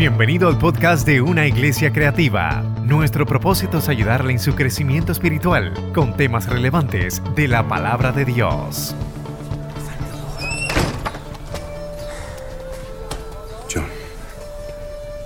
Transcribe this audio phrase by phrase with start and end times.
[0.00, 2.62] Bienvenido al podcast de Una Iglesia Creativa.
[2.84, 8.24] Nuestro propósito es ayudarle en su crecimiento espiritual con temas relevantes de la palabra de
[8.24, 8.94] Dios.
[13.70, 13.84] John,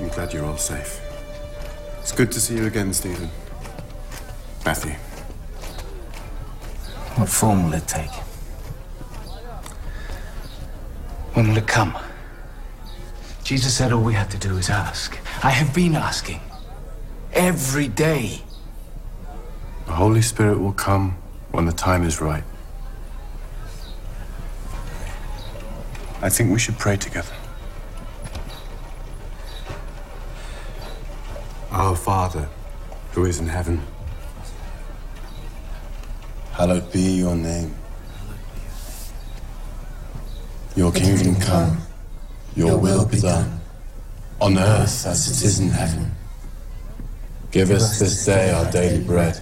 [0.01, 1.01] I'm glad you're all safe.
[2.01, 3.31] It's good to see you again, Stephen.
[4.65, 4.95] Matthew.
[7.17, 8.11] What form will it take?
[11.35, 11.95] When will it come?
[13.45, 15.19] Jesus said all we had to do is ask.
[15.45, 16.41] I have been asking.
[17.35, 18.41] Every day.
[19.85, 21.19] The Holy Spirit will come
[21.51, 22.43] when the time is right.
[26.23, 27.35] I think we should pray together.
[31.71, 32.49] Our Father,
[33.13, 33.83] who is in heaven,
[36.53, 37.75] hallowed be your name.
[40.77, 41.83] Your kingdom come,
[42.57, 43.61] your will be done,
[44.41, 46.11] on earth as it is in heaven.
[47.51, 49.41] Give us this day our daily bread,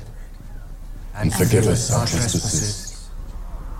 [1.16, 3.08] and forgive us our trespasses,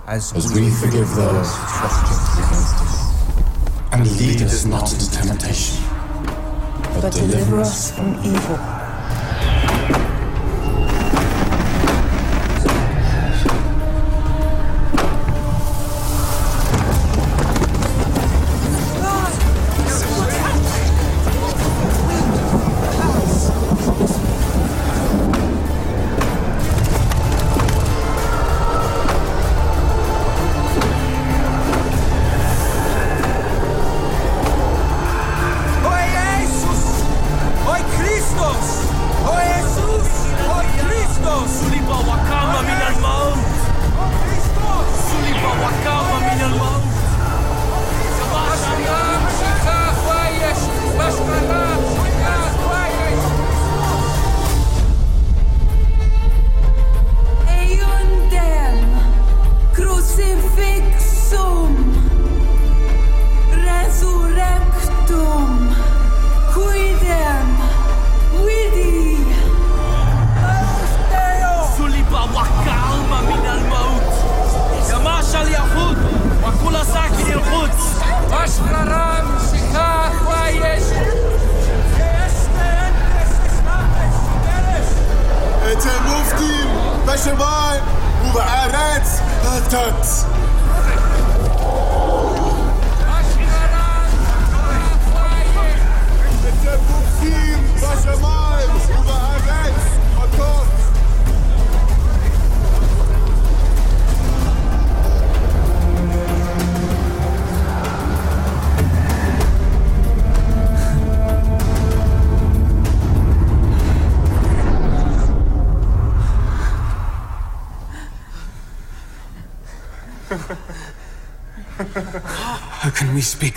[0.07, 2.93] as we forgive those who trespass against us.
[3.91, 5.83] And lead us not into temptation,
[6.99, 8.82] but deliver us from evil.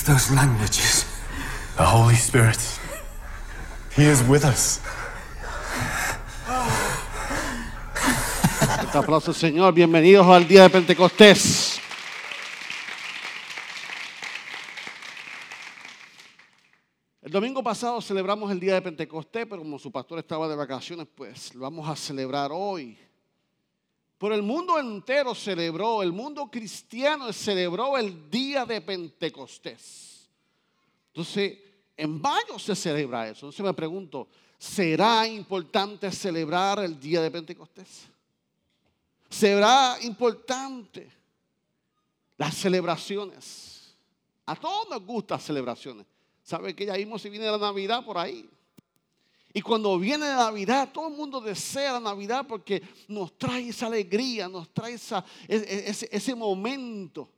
[0.06, 1.04] Those languages?
[1.76, 2.58] The Holy Spirit.
[3.94, 4.80] He is with us.
[8.94, 9.74] Aplauso, Señor.
[9.74, 11.78] Bienvenidos al día de Pentecostés.
[17.20, 21.08] El domingo pasado celebramos el día de Pentecostés, pero como su pastor estaba de vacaciones,
[21.14, 22.96] pues lo vamos a celebrar hoy.
[24.18, 30.28] Pero el mundo entero celebró, el mundo cristiano celebró el día de Pentecostés.
[31.08, 31.58] Entonces,
[31.96, 33.46] en mayo se celebra eso.
[33.46, 34.28] Entonces me pregunto,
[34.58, 38.08] ¿será importante celebrar el día de Pentecostés?
[39.28, 41.10] será importante
[42.36, 43.94] las celebraciones.
[44.44, 46.06] A todos nos gustan celebraciones.
[46.42, 48.48] ¿Sabe que ya vimos si viene la Navidad por ahí?
[49.56, 54.68] Y cuando viene Navidad, todo el mundo desea Navidad porque nos trae esa alegría, nos
[54.68, 55.00] trae e-
[55.48, 57.32] e- ese, ese momento.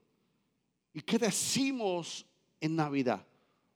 [0.93, 2.27] ¿Y qué decimos
[2.61, 3.25] en Navidad?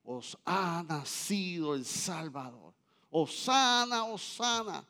[0.03, 2.75] Os ha nacido el Salvador.
[3.12, 4.85] Osana, Osana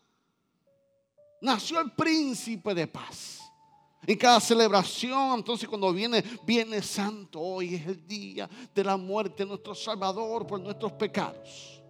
[1.43, 3.43] nació el príncipe de paz.
[4.07, 9.43] En cada celebración, entonces cuando viene Viene Santo, hoy es el día de la muerte
[9.43, 11.82] de nuestro Salvador por nuestros pecados.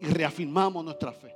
[0.00, 1.34] Y reafirmamos nuestra fe.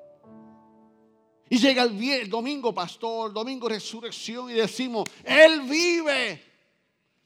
[1.53, 6.43] Y llega el, domingo, pastor, domingo resurrección y decimos, Él vive.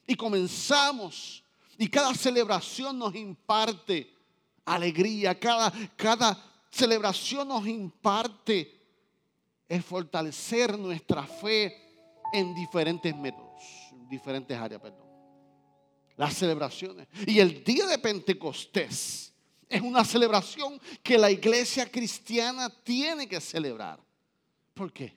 [0.07, 1.45] Y comenzamos.
[1.79, 4.13] Y cada celebración nos imparte
[4.65, 5.39] alegría.
[5.39, 6.37] Cada, cada
[6.71, 8.77] celebración nos imparte
[9.69, 11.75] es fortalecer nuestra fe
[12.33, 13.63] en diferentes métodos,
[13.93, 15.07] en diferentes áreas, perdón.
[16.17, 17.07] Las celebraciones.
[17.27, 19.33] Y el día de Pentecostés
[19.69, 24.01] Es una celebración que la iglesia cristiana tiene que celebrar.
[24.75, 25.17] ¿Por qué?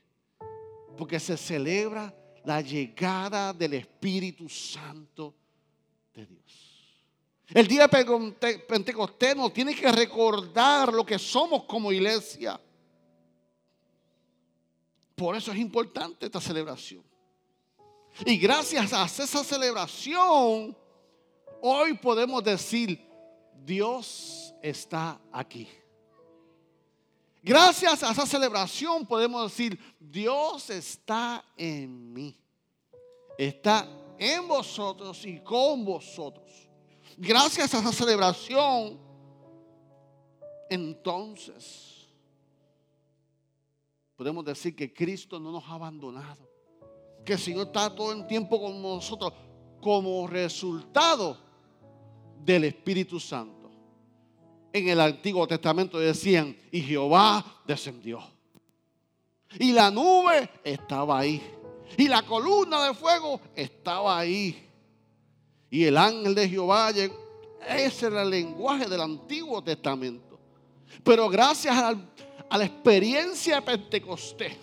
[0.97, 2.13] Porque se celebra
[2.43, 5.35] la llegada del Espíritu Santo
[6.13, 6.69] de Dios.
[7.53, 12.59] El día de Pentecostés nos tiene que recordar lo que somos como iglesia.
[15.15, 17.03] Por eso es importante esta celebración.
[18.25, 20.77] Y gracias a esa celebración,
[21.61, 23.08] hoy podemos decir,
[23.69, 25.69] Dios está aquí.
[27.43, 32.35] Gracias a esa celebración podemos decir, Dios está en mí.
[33.37, 33.87] Está
[34.17, 36.51] en vosotros y con vosotros.
[37.15, 38.99] Gracias a esa celebración,
[40.67, 42.07] entonces
[44.15, 46.49] podemos decir que Cristo no nos ha abandonado.
[47.23, 49.31] Que el Señor está todo el tiempo con nosotros
[49.79, 51.37] como resultado
[52.43, 53.58] del Espíritu Santo.
[54.71, 58.21] En el Antiguo Testamento decían, y Jehová descendió.
[59.57, 61.41] Y la nube estaba ahí.
[61.97, 64.67] Y la columna de fuego estaba ahí.
[65.71, 67.15] Y el ángel de Jehová llegó.
[67.67, 70.39] Ese era el lenguaje del Antiguo Testamento.
[71.03, 74.57] Pero gracias a la experiencia de Pentecostés,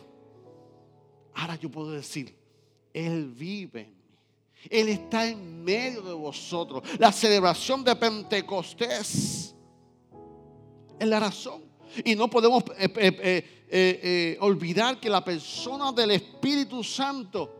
[1.34, 2.34] ahora yo puedo decir,
[2.92, 3.92] Él vive.
[4.70, 6.82] Él está en medio de vosotros.
[6.98, 9.45] La celebración de Pentecostés
[10.98, 11.62] es la razón.
[12.04, 17.52] Y no podemos eh, eh, eh, olvidar que la persona del Espíritu Santo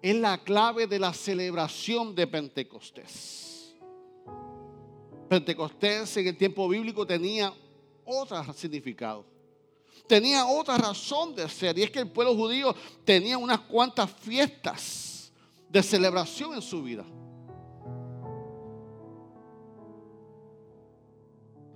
[0.00, 3.74] es la clave de la celebración de Pentecostés.
[5.28, 7.52] Pentecostés en el tiempo bíblico tenía
[8.04, 9.24] otro significado.
[10.06, 11.78] Tenía otra razón de ser.
[11.78, 15.32] Y es que el pueblo judío tenía unas cuantas fiestas
[15.68, 17.04] de celebración en su vida.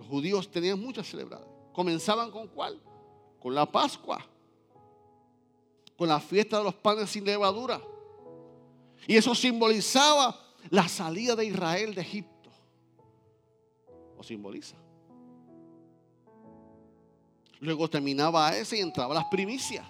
[0.07, 1.49] Los judíos tenían muchas celebradas.
[1.73, 2.81] Comenzaban con cuál?
[3.41, 4.25] Con la Pascua.
[5.99, 7.81] Con la fiesta de los panes sin levadura.
[9.09, 10.39] Y eso simbolizaba
[10.71, 12.51] la salida de Israel de Egipto.
[14.17, 14.77] O simboliza.
[17.59, 19.85] Luego terminaba ese y entraba las primicias.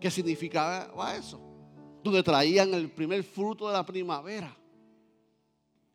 [0.00, 1.40] ¿Qué significaba eso?
[2.02, 4.56] Donde traían el primer fruto de la primavera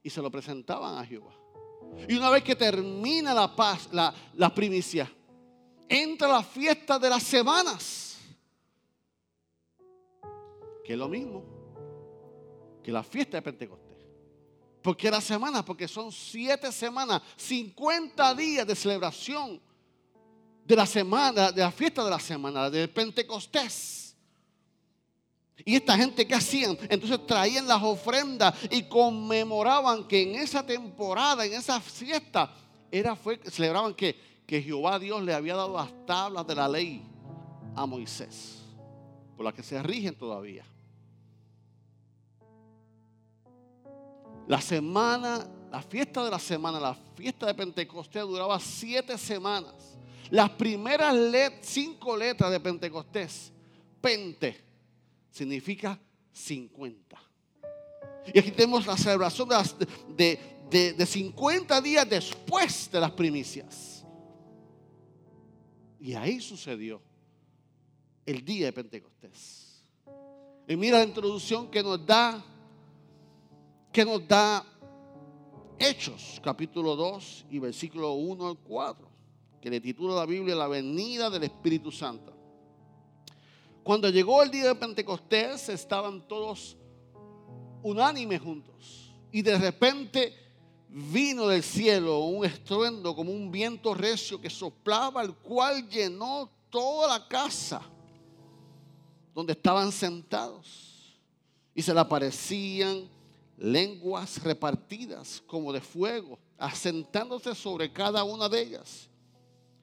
[0.02, 1.39] y se lo presentaban a Jehová.
[2.08, 5.12] Y una vez que termina la paz, la, primicia,
[5.88, 8.18] entra la fiesta de las semanas,
[10.84, 11.44] que es lo mismo
[12.84, 13.90] que la fiesta de Pentecostés.
[14.82, 15.64] ¿Por qué la semana?
[15.64, 19.62] Porque son siete semanas, 50 días de celebración
[20.66, 24.09] de la semana, de la fiesta de la semana, de Pentecostés.
[25.66, 31.46] Y esta gente que hacían, entonces traían las ofrendas y conmemoraban que en esa temporada,
[31.46, 32.54] en esa fiesta,
[32.92, 34.16] era celebraban que,
[34.46, 37.04] que Jehová Dios le había dado las tablas de la ley
[37.76, 38.60] a Moisés,
[39.36, 40.66] por las que se rigen todavía.
[44.48, 49.98] La semana, la fiesta de la semana, la fiesta de Pentecostés duraba siete semanas.
[50.32, 51.16] Las primeras
[51.62, 53.52] cinco letras de Pentecostés,
[54.02, 54.69] Pente,
[55.32, 56.00] significa
[56.32, 57.18] 50.
[58.34, 59.76] Y aquí tenemos la celebración de, las-
[60.16, 60.40] de-
[60.70, 64.06] de- de 50 días después de las primicias.
[66.00, 67.02] Y ahí sucedió
[68.26, 69.84] el día de Pentecostés.
[70.68, 72.44] Y mira la introducción que nos da,
[73.92, 74.64] que nos da
[75.80, 79.10] Hechos, capítulo 2 y versículo 1 al 4,
[79.62, 82.36] que le titula la Biblia La venida del Espíritu Santo.
[83.90, 86.78] Cuando llegó el día de Pentecostés, estaban todos
[87.82, 89.12] unánimes juntos.
[89.32, 90.32] Y de repente
[90.88, 97.18] vino del cielo un estruendo como un viento recio que soplaba, el cual llenó toda
[97.18, 97.82] la casa
[99.34, 101.18] donde estaban sentados.
[101.74, 103.10] Y se le aparecían
[103.58, 109.10] lenguas repartidas como de fuego, asentándose sobre cada una de ellas.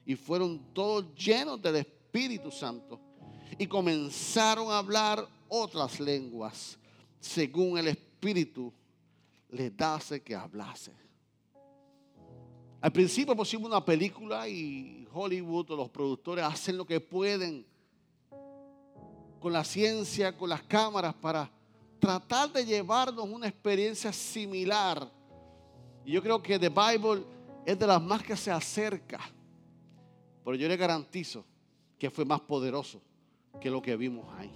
[0.05, 3.01] Y fueron todos llenos del Espíritu Santo.
[3.57, 6.77] Y comenzaron a hablar otras lenguas,
[7.19, 8.71] según el Espíritu
[9.49, 10.91] les dase que hablase.
[12.79, 17.65] Al principio pusimos una película y Hollywood o los productores hacen lo que pueden
[19.39, 21.49] con la ciencia, con las cámaras para
[21.99, 25.11] tratar de llevarnos una experiencia similar.
[26.05, 27.23] Y yo creo que The Bible
[27.65, 29.19] es de las más que se acerca.
[30.43, 31.43] Pero yo le garantizo
[31.97, 33.01] que fue más poderoso
[33.59, 34.51] que lo que vimos ahí.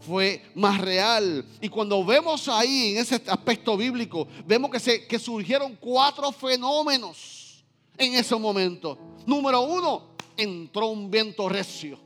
[0.00, 1.44] fue más real.
[1.60, 7.64] Y cuando vemos ahí, en ese aspecto bíblico, vemos que, se, que surgieron cuatro fenómenos
[7.96, 8.96] en ese momento.
[9.26, 11.98] Número uno, entró un viento recio.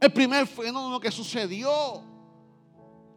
[0.00, 2.02] El primer fenómeno que sucedió,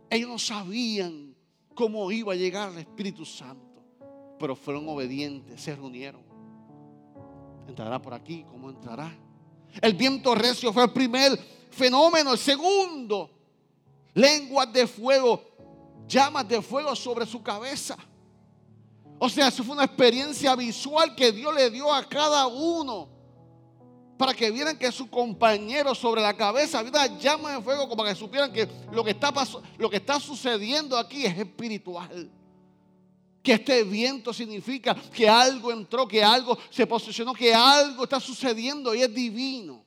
[0.10, 1.36] ellos no sabían
[1.74, 3.84] cómo iba a llegar el Espíritu Santo,
[4.39, 6.22] pero fueron obedientes, se reunieron.
[7.68, 8.46] ¿Entrará por aquí?
[8.50, 9.12] ¿Cómo entrará?
[9.82, 11.38] El viento recio fue el primer
[11.72, 12.34] fenómeno.
[12.34, 13.29] El segundo,
[14.13, 15.44] lenguas de fuego,
[16.08, 17.98] llamas de fuego sobre su cabeza.
[19.17, 23.10] O sea, eso fue una experiencia visual que Dios le dio a cada uno.
[24.17, 28.03] Para que vieran que su compañero sobre la cabeza había una llama de fuego, como
[28.03, 29.34] que supieran que lo que está,
[29.77, 32.32] lo que está sucediendo aquí es espiritual.
[33.46, 38.96] Que este viento significa que algo entró, que algo se posicionó, que algo está sucediendo
[38.96, 39.86] y es divino.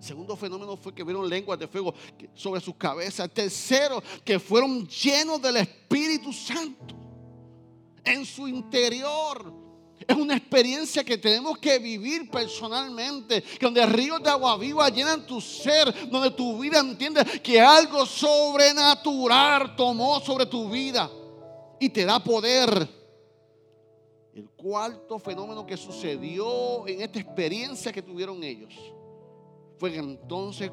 [0.00, 1.94] Segundo fenómeno fue que vieron lenguas de fuego
[2.34, 3.30] sobre sus cabezas.
[3.32, 6.96] Tercero, que fueron llenos del Espíritu Santo
[8.04, 9.54] en su interior.
[10.08, 15.40] Es una experiencia que tenemos que vivir personalmente, donde ríos de agua viva llenan tu
[15.40, 21.08] ser, donde tu vida entiende que algo sobrenatural tomó sobre tu vida
[21.84, 22.88] y te da poder.
[24.34, 28.74] El cuarto fenómeno que sucedió en esta experiencia que tuvieron ellos
[29.78, 30.70] fue que entonces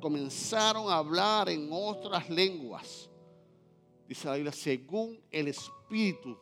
[0.00, 3.10] comenzaron a hablar en otras lenguas.
[4.06, 6.38] Dice la Biblia, según el Espíritu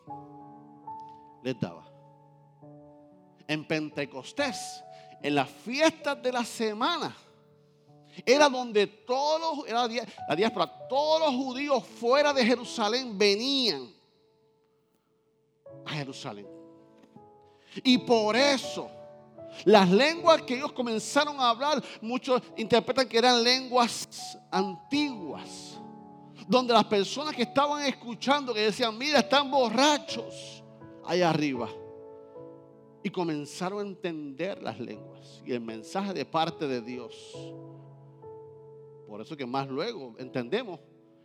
[1.42, 1.90] les daba.
[3.48, 4.84] En Pentecostés,
[5.22, 7.16] en las fiestas de la semana,
[8.26, 9.88] era donde todos, era
[10.28, 13.99] la diáspora, todos los judíos fuera de Jerusalén venían
[15.84, 16.46] a Jerusalén.
[17.82, 18.90] Y por eso,
[19.64, 25.78] las lenguas que ellos comenzaron a hablar, muchos interpretan que eran lenguas antiguas,
[26.48, 30.62] donde las personas que estaban escuchando, que decían, mira, están borrachos
[31.04, 31.68] allá arriba.
[33.02, 37.14] Y comenzaron a entender las lenguas y el mensaje de parte de Dios.
[39.08, 40.78] Por eso que más luego entendemos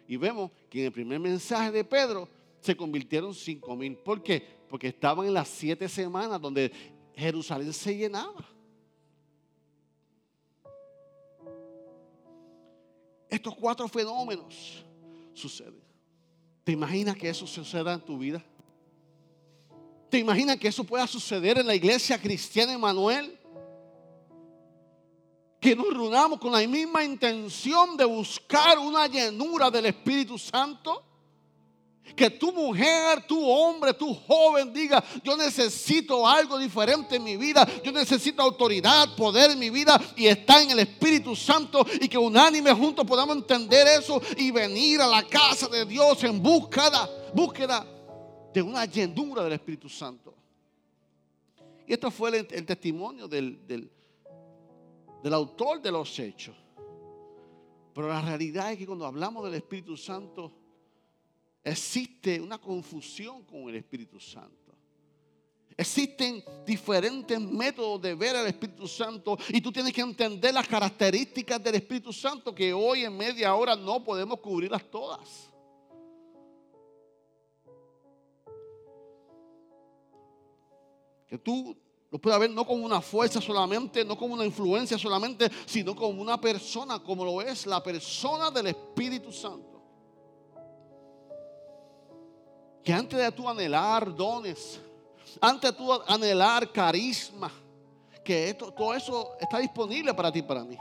[0.08, 2.28] y vemos que en el primer mensaje de Pedro
[2.66, 3.96] se convirtieron cinco mil.
[3.96, 4.44] ¿Por qué?
[4.68, 6.72] Porque estaban en las siete semanas donde
[7.16, 8.44] Jerusalén se llenaba.
[13.30, 14.84] Estos cuatro fenómenos
[15.34, 15.84] suceden.
[16.64, 18.44] ¿Te imaginas que eso suceda en tu vida?
[20.10, 23.38] ¿Te imaginas que eso pueda suceder en la iglesia cristiana Emanuel?
[25.60, 31.05] Que nos reunamos con la misma intención de buscar una llenura del Espíritu Santo.
[32.14, 37.68] Que tu mujer, tu hombre, tu joven diga, yo necesito algo diferente en mi vida,
[37.84, 42.18] yo necesito autoridad, poder en mi vida y está en el Espíritu Santo y que
[42.18, 47.86] unánime juntos podamos entender eso y venir a la casa de Dios en búsqueda, búsqueda
[48.54, 50.34] de una llenura del Espíritu Santo.
[51.88, 56.56] Y esto fue el, testimonio del, del autor de los hechos.
[57.94, 60.52] Pero la realidad es que cuando hablamos del Espíritu Santo,
[61.66, 64.54] existe una confusión con el Espíritu Santo.
[65.76, 71.62] Existen diferentes métodos de ver al Espíritu Santo y tú tienes que entender las características
[71.62, 75.52] del Espíritu Santo que hoy en media hora no podemos cubrirlas todas.
[81.28, 81.76] Que tú
[82.12, 86.22] lo puedas ver no como una fuerza solamente, no como una influencia solamente, sino como
[86.22, 89.75] una persona, como lo es la persona del Espíritu Santo.
[92.86, 94.80] Que antes de tú anhelar dones,
[95.42, 97.52] antes de tú anhelar carisma,
[98.24, 100.78] que esto, todo eso está disponible para ti para mí.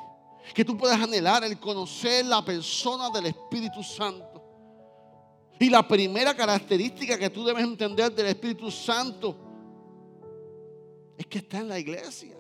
[0.55, 4.43] Que tú puedas anhelar el conocer la persona del Espíritu Santo.
[5.59, 9.37] Y la primera característica que tú debes entender del Espíritu Santo
[11.17, 12.37] es que está en la iglesia.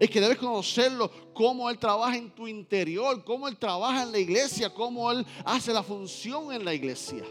[0.00, 4.18] Es que debes conocerlo, cómo Él trabaja en tu interior, cómo Él trabaja en la
[4.18, 7.22] iglesia, cómo Él hace la función en la iglesia,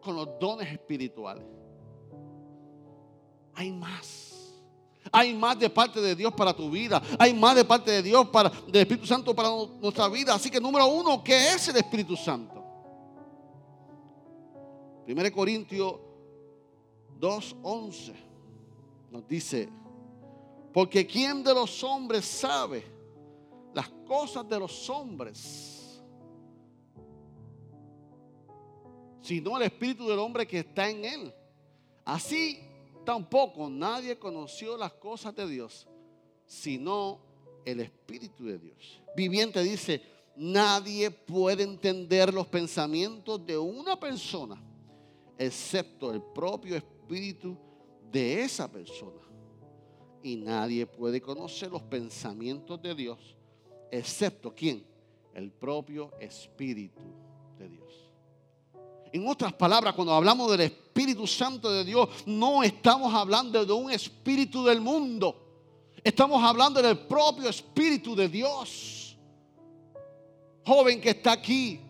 [0.00, 1.44] con los dones espirituales.
[3.54, 4.30] Hay más.
[5.12, 7.02] Hay más de parte de Dios para tu vida.
[7.18, 9.48] Hay más de parte de Dios para del Espíritu Santo para
[9.80, 10.34] nuestra vida.
[10.34, 12.64] Así que número uno, ¿qué es el Espíritu Santo?
[15.06, 15.94] 1 Corintios
[17.18, 18.14] 2.11
[19.10, 19.68] nos dice,
[20.72, 22.84] porque ¿quién de los hombres sabe
[23.74, 25.79] las cosas de los hombres?
[29.30, 31.32] Sino el espíritu del hombre que está en él.
[32.04, 32.58] Así
[33.04, 35.86] tampoco nadie conoció las cosas de Dios,
[36.46, 37.20] sino
[37.64, 39.00] el Espíritu de Dios.
[39.16, 40.02] Viviente dice,
[40.34, 44.60] nadie puede entender los pensamientos de una persona
[45.38, 47.56] excepto el propio Espíritu
[48.10, 49.22] de esa persona.
[50.24, 53.36] Y nadie puede conocer los pensamientos de Dios
[53.92, 54.84] excepto quién?
[55.32, 57.04] El propio Espíritu
[57.56, 57.99] de Dios.
[59.12, 63.90] En otras palabras, cuando hablamos del Espíritu Santo de Dios, no estamos hablando de un
[63.90, 65.36] espíritu del mundo.
[66.02, 69.16] Estamos hablando del propio Espíritu de Dios.
[70.64, 71.80] Joven que está aquí,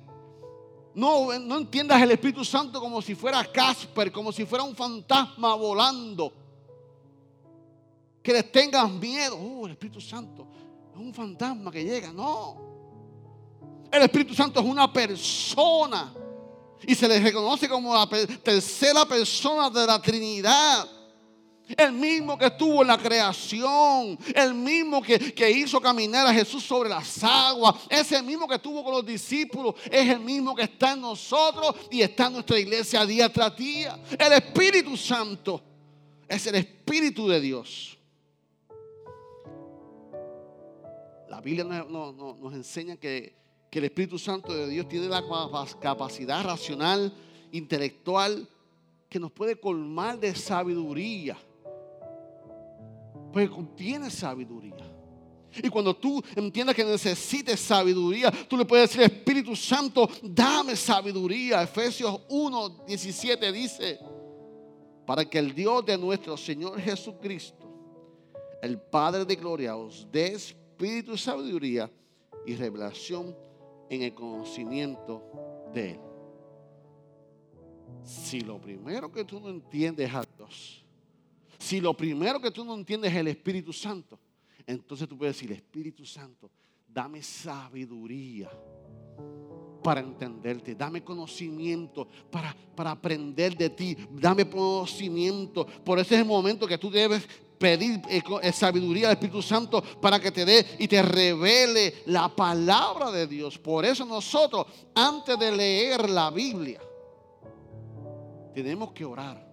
[0.95, 5.55] no, no entiendas el Espíritu Santo como si fuera Casper, como si fuera un fantasma
[5.55, 6.33] volando.
[8.23, 9.37] Que les tengas miedo.
[9.39, 10.47] Oh, el Espíritu Santo
[10.93, 12.13] es un fantasma que llega.
[12.13, 12.57] No.
[13.91, 16.13] El Espíritu Santo es una persona.
[16.87, 20.89] Y se le reconoce como la tercera persona de la Trinidad.
[21.77, 24.19] El mismo que estuvo en la creación.
[24.35, 27.77] El mismo que, que hizo caminar a Jesús sobre las aguas.
[27.89, 29.75] Ese mismo que estuvo con los discípulos.
[29.91, 33.99] Es el mismo que está en nosotros y está en nuestra iglesia día tras día.
[34.19, 35.63] El Espíritu Santo
[36.29, 37.99] es el Espíritu de Dios.
[41.29, 43.40] La Biblia nos enseña que,
[43.71, 47.13] que el Espíritu Santo de Dios tiene la capa- capacidad racional,
[47.53, 48.49] intelectual,
[49.09, 51.39] que nos puede colmar de sabiduría.
[53.33, 54.75] Porque contiene sabiduría.
[55.63, 61.63] Y cuando tú entiendas que necesites sabiduría, tú le puedes decir, Espíritu Santo, dame sabiduría.
[61.63, 63.99] Efesios 1, 17 dice,
[65.07, 67.67] para que el Dios de nuestro Señor Jesucristo,
[68.63, 71.91] el Padre de gloria, os dé espíritu sabiduría
[72.47, 73.37] y revelación
[73.91, 75.23] en el conocimiento
[75.75, 76.01] de Él.
[78.03, 80.85] Si lo primero que tú no entiendes es a Dios,
[81.59, 84.19] si lo primero que tú no entiendes es el Espíritu Santo,
[84.67, 86.51] entonces tú puedes decir, Espíritu Santo,
[86.89, 88.51] dame sabiduría
[89.83, 95.67] para entenderte, dame conocimiento para, para aprender de ti, dame conocimiento.
[95.85, 97.27] Por ese es el momento que tú debes
[97.61, 102.35] pedir eh, eh, sabiduría al Espíritu Santo para que te dé y te revele la
[102.35, 103.59] palabra de Dios.
[103.59, 106.81] Por eso nosotros, antes de leer la Biblia,
[108.55, 109.47] tenemos que orar.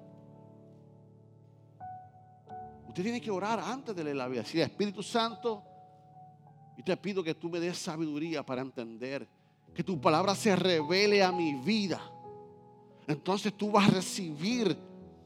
[2.88, 4.44] Usted tiene que orar antes de leer la Biblia.
[4.44, 5.62] Decir, Espíritu Santo,
[6.78, 9.28] y te pido que tú me des sabiduría para entender.
[9.76, 12.02] Que tu palabra se revele a mi vida.
[13.06, 14.78] Entonces tú vas a recibir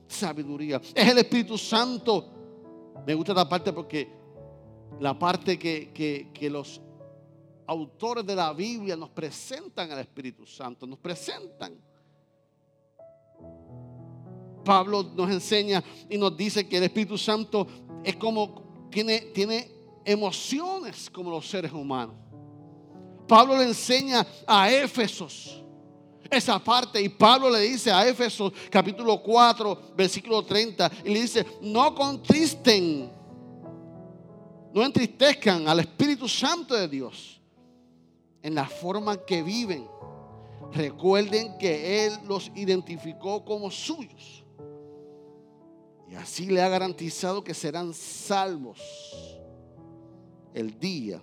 [0.07, 0.81] sabiduría.
[0.95, 2.40] Es el Espíritu Santo.
[3.05, 4.07] Me gusta esta parte porque
[4.99, 6.81] la parte que, que- que los
[7.67, 10.85] autores de la Biblia nos presentan al Espíritu Santo.
[10.85, 11.73] Nos presentan.
[14.63, 17.65] Pablo nos enseña y nos dice que el Espíritu Santo
[18.03, 19.71] es como, tiene, tiene
[20.05, 22.15] emociones como los seres humanos.
[23.27, 25.60] Pablo le enseña a Éfesos
[26.31, 31.45] esa parte y Pablo le dice a Éfesos capítulo 4 versículo 30 y le dice,
[31.61, 33.11] no contristen,
[34.73, 37.41] no entristezcan al Espíritu Santo de Dios
[38.41, 39.87] en la forma que viven.
[40.71, 44.45] Recuerden que Él los identificó como suyos.
[46.09, 48.79] Y así le ha garantizado que serán salvos
[50.53, 51.21] el día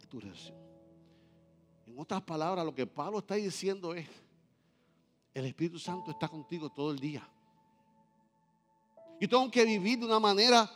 [0.00, 0.59] de tu redención.
[2.00, 4.08] Otras palabras, lo que Pablo está diciendo es,
[5.34, 7.28] el Espíritu Santo está contigo todo el día.
[9.20, 10.66] Yo tengo que vivir de una manera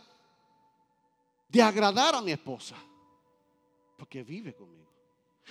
[1.48, 2.76] de agradar a mi esposa,
[3.96, 4.92] porque vive conmigo.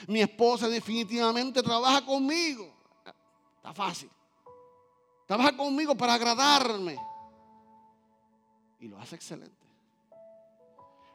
[0.10, 2.72] Mi esposa definitivamente trabaja conmigo.
[3.56, 4.12] Está fácil.
[5.26, 7.00] Trabaja conmigo para agradarme.
[8.80, 9.66] Y lo hace excelente.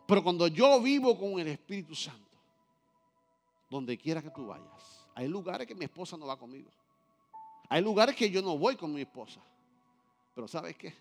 [0.04, 2.27] Pero cuando yo vivo con el Espíritu Santo,
[3.70, 6.70] donde quiera que tú vayas, hay lugares que mi esposa no va conmigo.
[7.68, 9.40] Hay lugares que yo no voy con mi esposa.
[10.34, 10.94] Pero ¿sabes qué?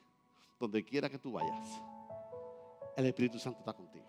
[0.59, 1.81] Donde quiera que tú vayas,
[2.95, 4.05] el Espíritu Santo está contigo.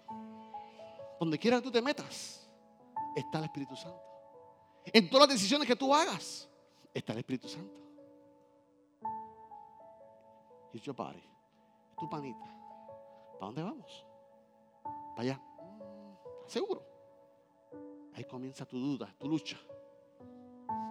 [1.21, 2.49] Donde quiera que tú te metas,
[3.15, 4.03] está el Espíritu Santo.
[4.87, 6.49] En todas las decisiones que tú hagas,
[6.95, 7.75] está el Espíritu Santo.
[10.73, 11.23] Y yo pare.
[11.99, 12.45] Tu panita.
[13.39, 14.07] ¿Para dónde vamos?
[15.15, 15.37] Para allá.
[15.39, 16.98] Mm, ¿Seguro?
[18.19, 19.57] Ahí comienza tu duda, tu lucha.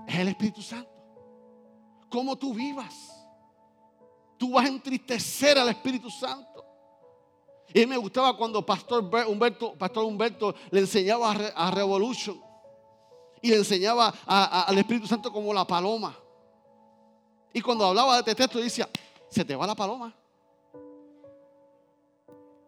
[0.08, 0.90] Es el Espíritu Santo.
[2.10, 2.96] ¿Cómo tú vivas?
[4.38, 6.63] Tú vas a entristecer al Espíritu Santo.
[7.74, 12.42] Y me gustaba cuando Pastor Ber- Humberto, Pastor Humberto le enseñaba a, Re- a Revolution.
[13.42, 16.18] Y le enseñaba al Espíritu Santo como la paloma.
[17.52, 18.88] Y cuando hablaba de este texto decía,
[19.30, 20.16] se te va la paloma.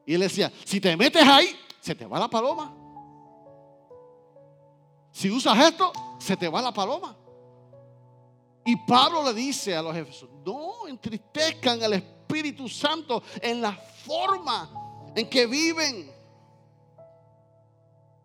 [0.06, 2.76] Y él decía, si te metes ahí, se te va la paloma.
[5.20, 7.14] Si usas esto, se te va la paloma.
[8.64, 15.12] Y Pablo le dice a los Efesios, no entristezcan al Espíritu Santo en la forma
[15.14, 16.10] en que viven.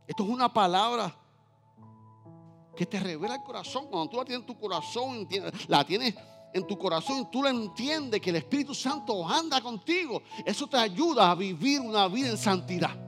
[0.07, 1.12] Esto es una palabra
[2.76, 3.88] que te revela el corazón.
[3.88, 5.28] Cuando tú la tienes en tu corazón,
[5.66, 6.14] la tienes
[6.52, 10.76] en tu corazón y tú la entiendes que el Espíritu Santo anda contigo, eso te
[10.76, 13.04] ayuda a vivir una vida en santidad.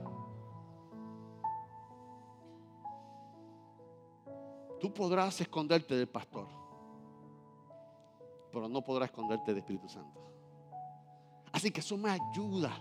[4.79, 6.47] Tú podrás esconderte del pastor,
[8.51, 10.19] pero no podrás esconderte del Espíritu Santo.
[11.51, 12.79] Así que eso me ayuda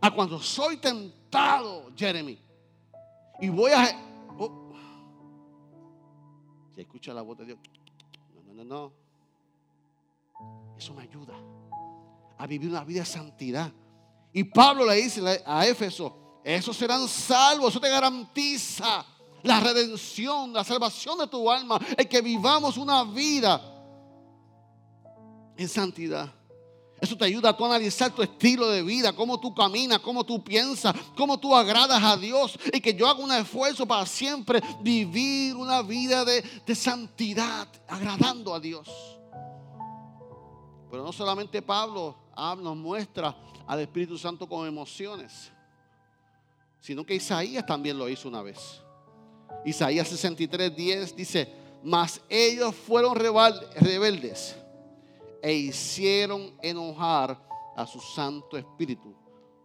[0.00, 2.38] a cuando soy tentado, Jeremy,
[3.40, 3.88] y voy a...
[4.38, 4.72] oh.
[6.74, 7.58] Si escucha la voz de Dios,
[8.34, 8.92] no, no, no, no.
[10.76, 11.34] Eso me ayuda
[12.38, 13.72] a vivir una vida de santidad.
[14.32, 19.04] Y Pablo le dice a Éfeso, esos serán salvos, eso te garantiza
[19.42, 23.60] la redención, la salvación de tu alma, el que vivamos una vida
[25.56, 26.32] en santidad.
[27.00, 30.94] Eso te ayuda a analizar tu estilo de vida, cómo tú caminas, cómo tú piensas,
[31.16, 32.58] cómo tú agradas a Dios.
[32.72, 38.54] Y que yo haga un esfuerzo para siempre vivir una vida de, de santidad, agradando
[38.54, 38.88] a Dios.
[40.90, 43.34] Pero no solamente Pablo ah, nos muestra
[43.66, 45.50] al Espíritu Santo con emociones,
[46.80, 48.82] sino que Isaías también lo hizo una vez.
[49.64, 54.56] Isaías 63, 10 dice, mas ellos fueron rebel- rebeldes
[55.42, 57.40] e hicieron enojar
[57.76, 59.14] a su Santo Espíritu,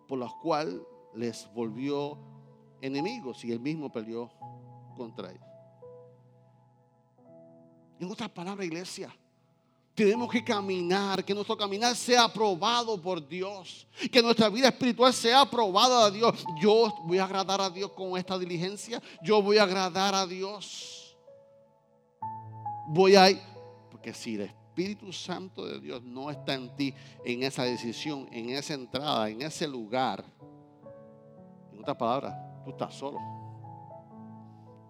[0.07, 2.17] por lo cual les volvió
[2.81, 4.29] enemigos y él mismo peleó
[4.95, 5.43] contra ellos.
[7.99, 9.13] En otras palabras, iglesia,
[9.95, 15.41] tenemos que caminar, que nuestro caminar sea aprobado por Dios, que nuestra vida espiritual sea
[15.41, 16.43] aprobada a Dios.
[16.59, 21.17] Yo voy a agradar a Dios con esta diligencia, yo voy a agradar a Dios.
[22.89, 23.41] Voy a ir,
[23.89, 28.49] porque si el Espíritu Santo de Dios no está en ti, en esa decisión, en
[28.49, 30.25] esa entrada, en ese lugar,
[31.71, 33.19] en otras palabras, tú estás solo.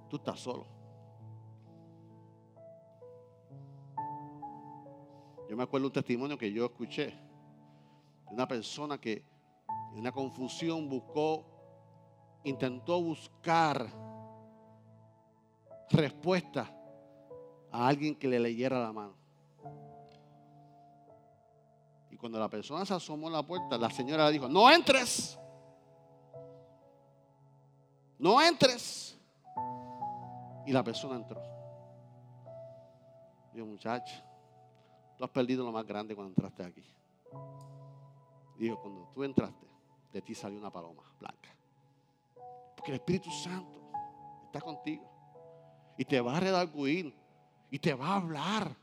[0.09, 0.74] Tú estás solo.
[5.49, 7.13] Yo me acuerdo un testimonio que yo escuché
[8.27, 9.23] de una persona que
[9.93, 11.45] en una confusión buscó,
[12.43, 13.87] intentó buscar
[15.89, 16.69] respuesta
[17.71, 19.13] a alguien que le leyera la mano.
[22.09, 25.37] Y cuando la persona se asomó a la puerta, la señora le dijo, no entres.
[28.17, 29.17] No entres.
[30.65, 31.41] Y la persona entró.
[33.53, 34.15] Dijo, muchacho,
[35.17, 36.83] tú has perdido lo más grande cuando entraste aquí.
[38.57, 39.65] Dijo, cuando tú entraste,
[40.13, 41.49] de ti salió una paloma blanca.
[42.75, 43.79] Porque el Espíritu Santo
[44.45, 45.03] está contigo.
[45.97, 47.13] Y te va a redarguir.
[47.69, 48.75] Y te va a hablar.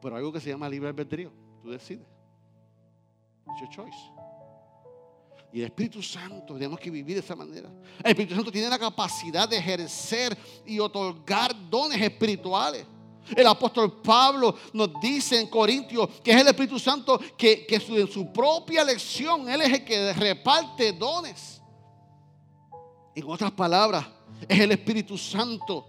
[0.00, 1.30] Pero algo que se llama libre albedrío.
[1.62, 2.06] Tú decides.
[3.48, 4.21] It's your choice.
[5.52, 7.70] Y el Espíritu Santo tenemos que vivir de esa manera.
[8.02, 12.86] El Espíritu Santo tiene la capacidad de ejercer y otorgar dones espirituales.
[13.36, 18.08] El apóstol Pablo nos dice en Corintios que es el Espíritu Santo que, que en
[18.08, 21.60] su propia lección Él es el que reparte dones.
[23.14, 24.06] En otras palabras,
[24.48, 25.86] es el Espíritu Santo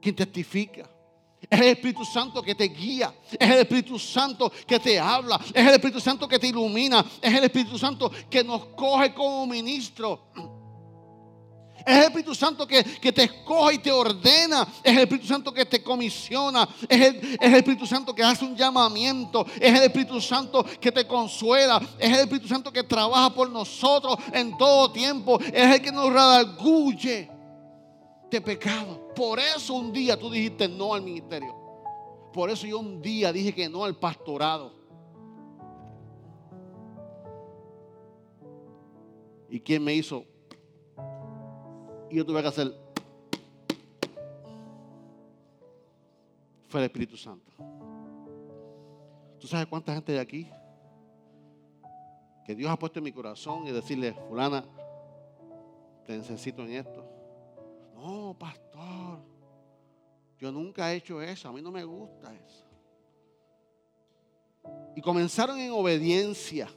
[0.00, 0.90] quien testifica.
[1.42, 3.14] Es el Espíritu Santo que te guía.
[3.38, 5.40] Es el Espíritu Santo que te habla.
[5.54, 7.04] Es el Espíritu Santo que te ilumina.
[7.22, 10.30] Es el Espíritu Santo que nos coge como ministro.
[11.86, 14.66] Es el Espíritu Santo que, que te escoge y te ordena.
[14.82, 16.68] Es el Espíritu Santo que te comisiona.
[16.88, 19.46] Es el, es el Espíritu Santo que hace un llamamiento.
[19.58, 21.80] Es el Espíritu Santo que te consuela.
[21.98, 25.38] Es el Espíritu Santo que trabaja por nosotros en todo tiempo.
[25.40, 27.37] Es el que nos redarguye
[28.30, 29.12] de pecado.
[29.14, 31.54] Por eso un día tú dijiste no al ministerio.
[32.32, 34.72] Por eso yo un día dije que no al pastorado.
[39.50, 40.24] ¿Y quién me hizo?
[42.10, 42.74] Y yo tuve que hacer.
[46.68, 47.50] Fue el Espíritu Santo.
[49.40, 50.50] ¿Tú sabes cuánta gente hay aquí?
[52.44, 54.64] Que Dios ha puesto en mi corazón y decirle, fulana,
[56.04, 57.07] te necesito en esto.
[57.98, 59.18] No, pastor.
[60.38, 61.48] Yo nunca he hecho eso.
[61.48, 62.64] A mí no me gusta eso.
[64.94, 66.68] Y comenzaron en obediencia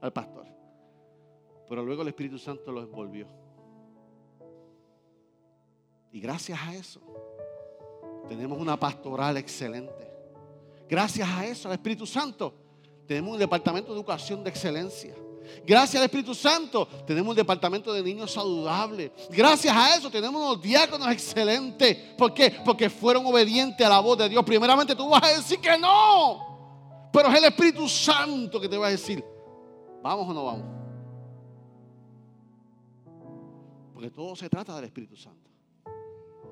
[0.00, 0.46] al pastor.
[1.68, 3.28] Pero luego el Espíritu Santo los envolvió.
[6.12, 7.00] Y gracias a eso
[8.28, 10.10] tenemos una pastoral excelente.
[10.88, 12.54] Gracias a eso, al Espíritu Santo,
[13.06, 15.14] tenemos un departamento de educación de excelencia.
[15.66, 19.10] Gracias al Espíritu Santo tenemos un departamento de niños saludables.
[19.30, 21.96] Gracias a eso tenemos unos diáconos excelentes.
[22.16, 22.56] ¿Por qué?
[22.64, 24.44] Porque fueron obedientes a la voz de Dios.
[24.44, 27.10] Primeramente tú vas a decir que no.
[27.12, 29.24] Pero es el Espíritu Santo que te va a decir,
[30.02, 30.66] ¿vamos o no vamos?
[33.94, 35.50] Porque todo se trata del Espíritu Santo.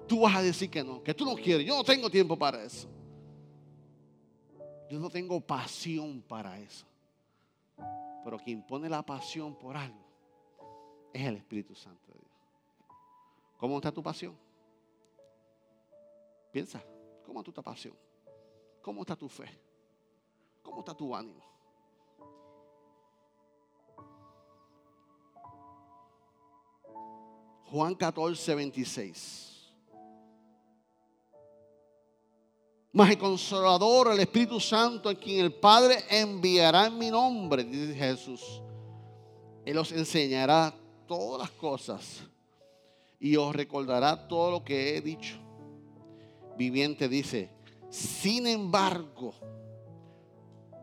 [0.07, 1.66] Tú vas a decir que no, que tú no quieres.
[1.66, 2.88] Yo no tengo tiempo para eso.
[4.88, 6.87] Yo no tengo pasión para eso.
[8.24, 10.02] Pero quien pone la pasión por algo
[11.12, 12.32] es el Espíritu Santo de Dios.
[13.58, 14.37] ¿Cómo está tu pasión?
[16.50, 16.82] Piensa,
[17.24, 17.94] ¿cómo está tu pasión?
[18.80, 19.48] ¿Cómo está tu fe?
[20.62, 21.42] ¿Cómo está tu ánimo?
[27.66, 29.43] Juan 14, 26.
[32.94, 37.92] Mas el consolador, el Espíritu Santo, a quien el Padre enviará en mi nombre, dice
[37.92, 38.62] Jesús.
[39.64, 40.72] Él os enseñará
[41.09, 42.22] todas las cosas
[43.18, 45.35] y os recordará todo lo que he dicho.
[46.57, 47.50] Viviente dice,
[47.90, 49.35] sin embargo,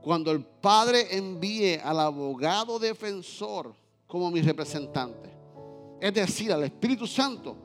[0.01, 3.73] cuando el Padre envíe al abogado defensor
[4.05, 5.29] como mi representante,
[6.01, 7.55] es decir, al Espíritu Santo,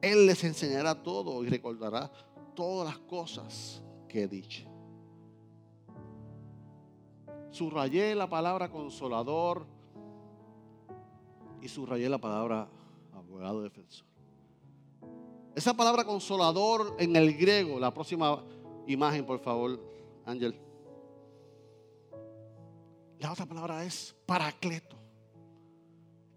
[0.00, 2.10] Él les enseñará todo y recordará
[2.54, 4.64] todas las cosas que he dicho.
[7.50, 9.66] Subrayé la palabra consolador
[11.60, 12.68] y subrayé la palabra
[13.12, 14.06] abogado defensor.
[15.54, 18.42] Esa palabra consolador en el griego, la próxima
[18.86, 19.80] imagen, por favor,
[20.26, 20.60] Ángel.
[23.20, 24.96] La otra palabra es paracleto.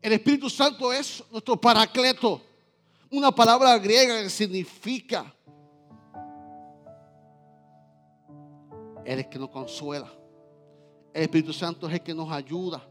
[0.01, 2.41] El Espíritu Santo es nuestro paracleto.
[3.09, 5.33] Una palabra griega que significa
[9.07, 10.11] Él es que nos consuela.
[11.13, 12.85] El Espíritu Santo es el que nos ayuda.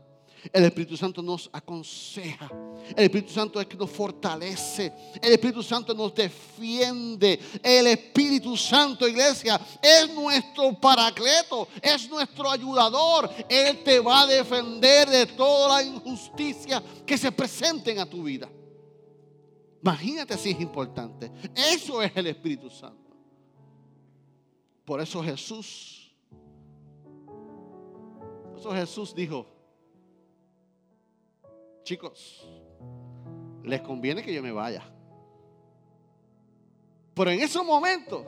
[0.51, 2.51] El Espíritu Santo nos aconseja.
[2.97, 4.91] El Espíritu Santo es el que nos fortalece.
[5.21, 7.39] El Espíritu Santo nos defiende.
[7.63, 11.69] El Espíritu Santo, iglesia, es nuestro paracleto.
[11.83, 13.29] Es nuestro ayudador.
[13.47, 18.49] Él te va a defender de toda la injusticia que se presenten a tu vida.
[19.83, 21.31] Imagínate si es importante.
[21.55, 23.15] Eso es el Espíritu Santo.
[24.87, 26.06] Por eso Jesús
[28.57, 29.47] eso Jesús dijo,
[31.83, 32.49] chicos,
[33.63, 34.83] les conviene que yo me vaya.
[37.15, 38.25] Pero en ese momento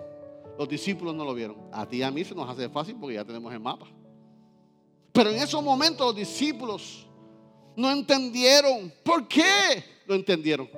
[0.59, 1.57] los discípulos no lo vieron.
[1.73, 3.87] A ti y a mí se nos hace fácil porque ya tenemos el mapa.
[5.13, 7.07] Pero en esos momentos los discípulos
[7.77, 8.93] no entendieron.
[9.05, 9.85] ¿Por qué?
[10.07, 10.69] No entendieron.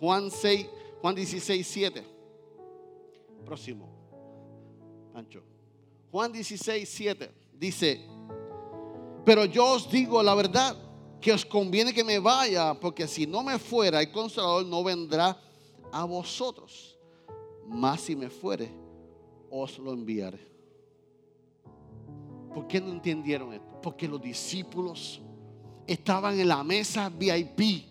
[0.00, 0.66] Juan 6,
[1.00, 2.04] Juan 16, 7.
[3.44, 3.88] Próximo.
[5.12, 5.53] Pancho.
[6.14, 8.00] Juan 16, 7 dice,
[9.24, 10.76] pero yo os digo la verdad,
[11.20, 15.36] que os conviene que me vaya, porque si no me fuera, el consolador no vendrá
[15.90, 16.96] a vosotros.
[17.66, 18.70] Mas si me fuere,
[19.50, 20.38] os lo enviaré.
[22.54, 23.80] ¿Por qué no entendieron esto?
[23.82, 25.20] Porque los discípulos
[25.84, 27.86] estaban en la mesa VIP.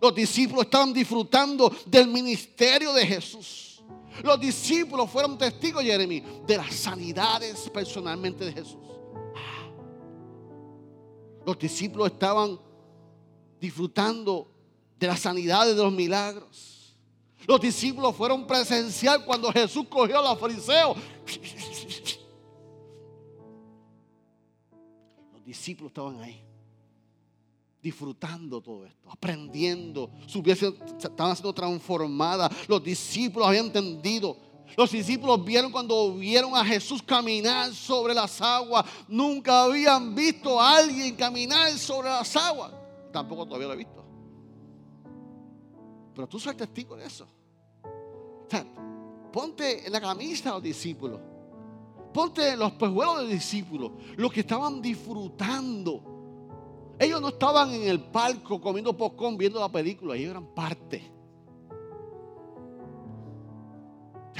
[0.00, 3.73] Los discípulos estaban disfrutando del ministerio de Jesús.
[4.22, 8.78] Los discípulos fueron testigos, Jeremy, de las sanidades personalmente de Jesús.
[11.44, 12.58] Los discípulos estaban
[13.60, 14.50] disfrutando
[14.98, 16.96] de las sanidades de los milagros.
[17.46, 20.96] Los discípulos fueron presencial cuando Jesús cogió a los fariseos.
[25.32, 26.53] Los discípulos estaban ahí
[27.84, 32.50] disfrutando todo esto, aprendiendo, su vida siendo transformada.
[32.66, 34.38] Los discípulos habían entendido.
[34.74, 38.86] Los discípulos vieron cuando vieron a Jesús caminar sobre las aguas.
[39.06, 42.72] Nunca habían visto a alguien caminar sobre las aguas.
[43.12, 44.02] Tampoco todavía lo he visto.
[46.14, 47.26] Pero tú soy testigo de eso.
[49.30, 51.20] ponte en la camisa de los discípulos.
[52.14, 53.92] Ponte en los pejuelos de los discípulos.
[54.16, 56.13] Los que estaban disfrutando
[56.98, 61.14] ellos no estaban en el palco comiendo popcorn viendo la película, ellos eran parte.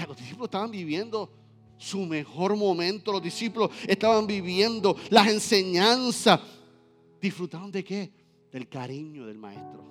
[0.06, 1.30] los discípulos estaban viviendo
[1.78, 6.40] su mejor momento, los discípulos estaban viviendo las enseñanzas.
[7.20, 8.12] ¿Disfrutaron de qué?
[8.52, 9.82] Del cariño del maestro.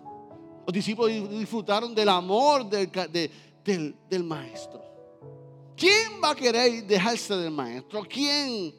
[0.65, 2.91] Los discípulos disfrutaron del amor del,
[4.10, 4.82] del maestro.
[5.76, 8.04] ¿Quién va a querer dejarse del maestro?
[8.08, 8.73] ¿Quién?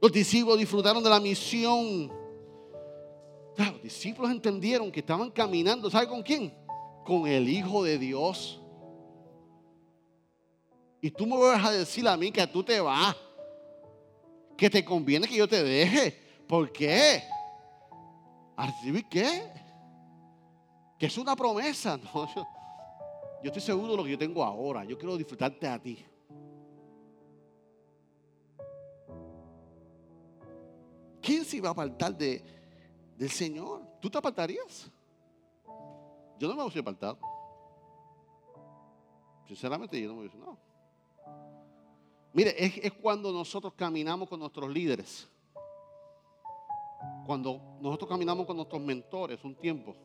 [0.00, 2.12] Los discípulos disfrutaron de la misión
[3.66, 6.54] los discípulos entendieron que estaban caminando, ¿sabe con quién?
[7.04, 8.60] Con el Hijo de Dios.
[11.00, 13.16] Y tú me vas a decir a mí que tú te vas.
[14.56, 16.16] Que te conviene que yo te deje.
[16.46, 17.22] ¿Por qué?
[18.56, 19.50] ¿A recibir qué?
[20.98, 21.98] Que es una promesa.
[22.12, 22.46] Yo,
[23.40, 24.84] yo estoy seguro de lo que yo tengo ahora.
[24.84, 26.04] Yo quiero disfrutarte a ti.
[31.22, 32.42] ¿Quién se iba a apartar de,
[33.18, 33.82] del Señor?
[34.00, 34.88] ¿Tú te apartarías?
[36.38, 37.18] Yo no me hubiese apartado.
[39.46, 40.38] Sinceramente, yo no me hubiese.
[40.38, 40.56] No.
[42.32, 45.28] Mire, es, es cuando nosotros caminamos con nuestros líderes.
[47.26, 49.96] Cuando nosotros caminamos con nuestros mentores un tiempo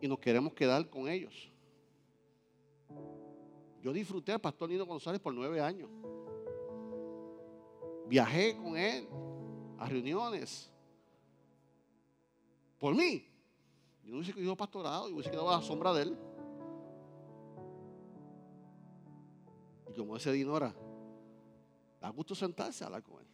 [0.00, 1.50] y nos queremos quedar con ellos.
[3.80, 5.88] Yo disfruté al pastor Nino González por nueve años.
[8.08, 9.06] Viajé con él
[9.78, 10.73] a reuniones.
[12.84, 13.26] Por mí.
[14.02, 16.18] Yo no hubiese quedado pastorado, yo hubiese quedado a la sombra de él.
[19.88, 20.76] Y como ese Dinora,
[21.98, 23.26] da gusto sentarse a hablar con él.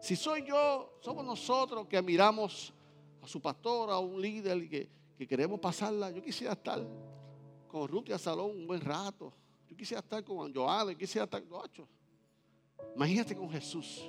[0.00, 2.74] Si soy yo, somos nosotros que miramos
[3.22, 6.10] a su pastor, a un líder y que, que queremos pasarla.
[6.10, 6.84] Yo quisiera estar
[7.68, 9.32] con Ruth y a Salón un buen rato.
[9.68, 11.86] Yo quisiera estar con Joana, yo quisiera estar con ocho.
[12.96, 14.02] Imagínate con Jesús.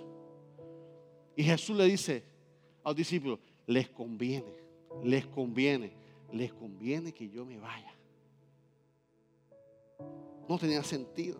[1.36, 2.26] Y Jesús le dice
[2.84, 3.38] a los discípulos,
[3.70, 4.52] les conviene,
[5.04, 5.92] les conviene,
[6.34, 7.94] les conviene que yo me vaya.
[10.48, 11.40] No tenía sentido.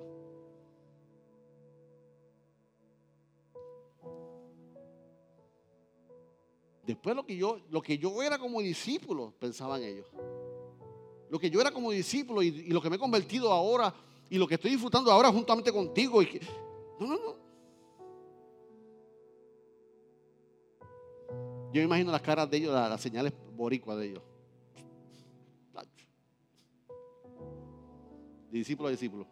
[6.86, 10.06] Después lo que yo, lo que yo era como discípulo, pensaban ellos.
[11.32, 13.92] Lo que yo era como discípulo y, lo que me he convertido ahora
[14.30, 16.22] y lo que estoy disfrutando ahora juntamente contigo.
[16.22, 16.42] Y que,
[17.00, 17.39] no, no, no.
[21.72, 24.24] Yo me imagino las caras de ellos, las, señales boricuas de ellos.
[28.50, 29.28] Discípulo a discípulo.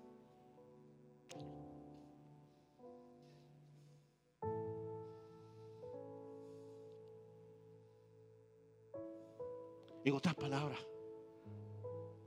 [10.04, 10.80] En otras palabras,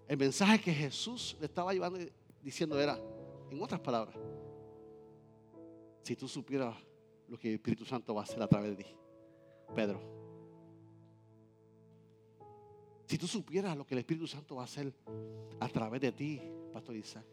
[0.09, 1.99] el mensaje que Jesús le estaba llevando
[2.43, 2.99] diciendo era,
[3.49, 4.17] en otras palabras,
[6.03, 6.77] si tú supieras
[7.29, 9.00] lo que el Espíritu Santo va a hacer a través de ti,
[9.75, 10.01] Pedro.
[13.07, 14.93] Si tú supieras lo que el Espíritu Santo va a hacer
[15.59, 16.41] a través de ti,
[16.73, 17.25] Pastor Isaac.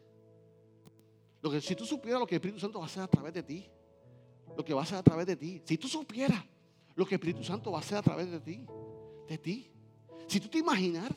[1.40, 3.32] Lo que, si tú supieras lo que el Espíritu Santo va a hacer a través
[3.32, 3.64] de ti,
[4.56, 5.62] lo que va a hacer a través de ti.
[5.64, 6.44] Si tú supieras
[6.96, 8.66] lo que el Espíritu Santo va a hacer a través de ti,
[9.28, 9.70] de ti.
[10.26, 11.10] Si tú te imaginas,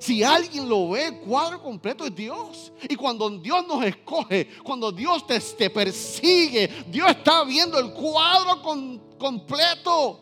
[0.00, 2.72] si alguien lo ve, el cuadro completo es Dios.
[2.88, 8.62] Y cuando Dios nos escoge, cuando Dios te, te persigue, Dios está viendo el cuadro
[8.62, 10.20] con- completo.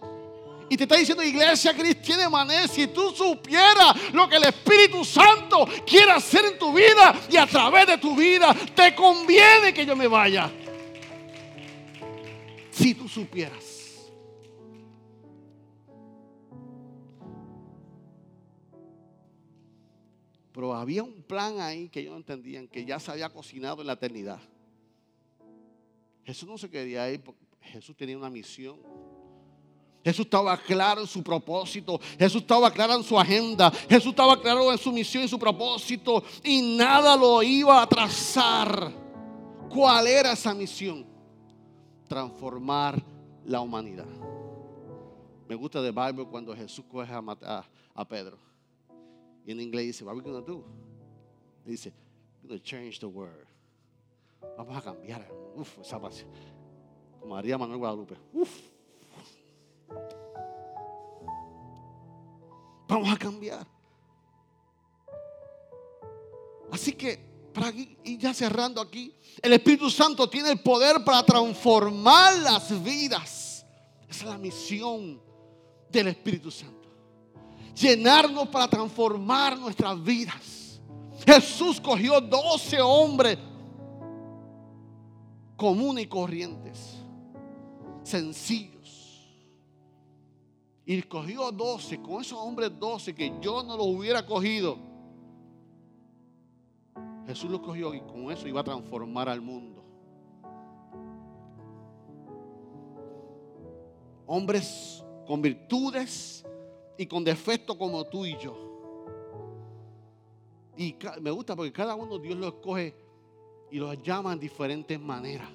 [0.69, 6.11] Y te está diciendo, iglesia cristiana si tú supieras lo que el Espíritu Santo quiere
[6.11, 10.09] hacer en tu vida y a través de tu vida, te conviene que yo me
[10.09, 10.51] vaya.
[12.73, 13.68] Si tú supieras.
[20.59, 23.87] Pero había un plan ahí que ellos no entendían, que ya se había cocinado en
[23.87, 24.41] la eternidad.
[26.25, 27.23] Jesús no se quería ir,
[27.61, 28.77] Jesús tenía una misión.
[30.03, 32.01] Jesús estaba claro en su propósito.
[32.19, 33.71] Jesús estaba claro en su agenda.
[33.71, 36.25] Jesús estaba claro en su misión y su propósito.
[36.43, 38.93] Y nada lo iba a atrasar.
[39.73, 41.07] ¿Cuál era esa misión?
[42.09, 43.01] Transformar
[43.45, 44.09] la humanidad.
[45.49, 48.48] Me gusta de Bible cuando Jesús coge a- a Pedro.
[49.49, 50.63] Y en inglés dice, what are we going to do?
[51.65, 51.91] Dice,
[52.43, 53.47] we're going to change the world.
[54.59, 55.27] Vamos a cambiar.
[55.57, 56.29] Uf, esa pasión.
[57.19, 58.15] Como María Manuel Guadalupe.
[58.35, 58.61] Uf.
[62.89, 63.67] Vamos a cambiar.
[66.71, 67.19] Así que,
[67.55, 72.85] para aquí- y ya cerrando aquí, el Espíritu Santo tiene el poder para transformar las
[72.85, 73.65] vidas.
[74.11, 75.19] Esa es la misión
[75.91, 76.88] del Espíritu Santo.
[77.81, 80.81] Llenarnos para transformar nuestras vidas.
[81.27, 83.39] Jesús cogió 12 hombres
[85.59, 86.97] comunes y corrientes,
[88.05, 89.29] sencillos.
[90.87, 94.79] Y cogió 12, con esos hombres 12 que yo no los hubiera cogido.
[97.27, 99.85] Jesús los cogió y con eso iba a transformar al mundo.
[104.27, 106.47] Hombres con virtudes
[106.99, 108.69] y con defectos como tú y yo.
[110.77, 112.95] Y me gusta porque cada uno Dios lo escoge
[113.71, 115.49] y los llama en diferentes maneras.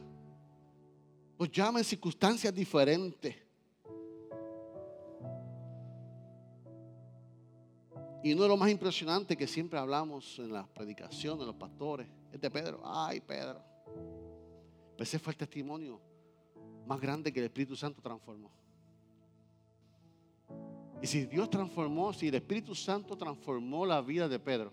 [1.38, 3.36] Los llama en circunstancias diferentes.
[8.24, 12.08] Y uno de los más impresionantes que siempre hablamos en las predicaciones de los pastores
[12.32, 12.82] es de Pedro.
[12.86, 13.62] Ay, Pedro.
[14.98, 16.00] Ese fue el testimonio
[16.88, 18.63] más grande que el Espíritu Santo transformó.
[21.04, 24.72] Y si Dios transformó, si el Espíritu Santo transformó la vida de Pedro,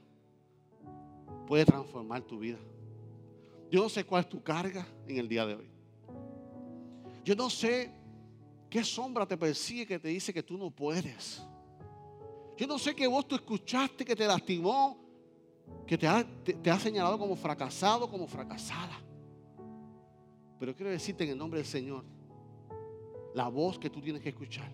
[1.45, 2.57] puede transformar tu vida.
[3.69, 5.69] Yo no sé cuál es tu carga en el día de hoy.
[7.25, 7.91] Yo no sé
[8.71, 11.43] qué sombra te persigue que te dice que tú no puedes.
[12.57, 14.99] Yo no sé qué voz tú escuchaste que te lastimó,
[15.85, 19.01] que te ha, te- ha señalado como fracasado, como fracasada.
[20.61, 22.05] Pero quiero decirte en el nombre del Señor,
[23.35, 24.71] la voz que tú tienes que escuchar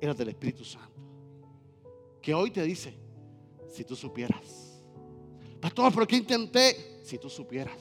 [0.00, 1.00] es la del Espíritu Santo.
[2.20, 2.94] Que hoy te dice,
[3.72, 4.42] si tú supieras.
[5.60, 7.00] Pastor, ¿pero qué intenté?
[7.04, 7.76] Si tú supieras.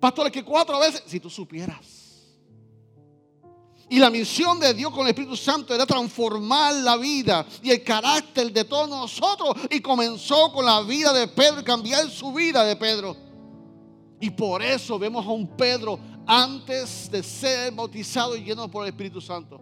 [0.00, 2.02] Pastor, es que cuatro veces, si tú supieras.
[3.88, 7.84] Y la misión de Dios con el Espíritu Santo era transformar la vida y el
[7.84, 9.54] carácter de todos nosotros.
[9.70, 13.14] Y comenzó con la vida de Pedro cambiar su vida de Pedro.
[14.18, 18.90] Y por eso vemos a un Pedro antes de ser bautizado y lleno por el
[18.90, 19.60] Espíritu Santo.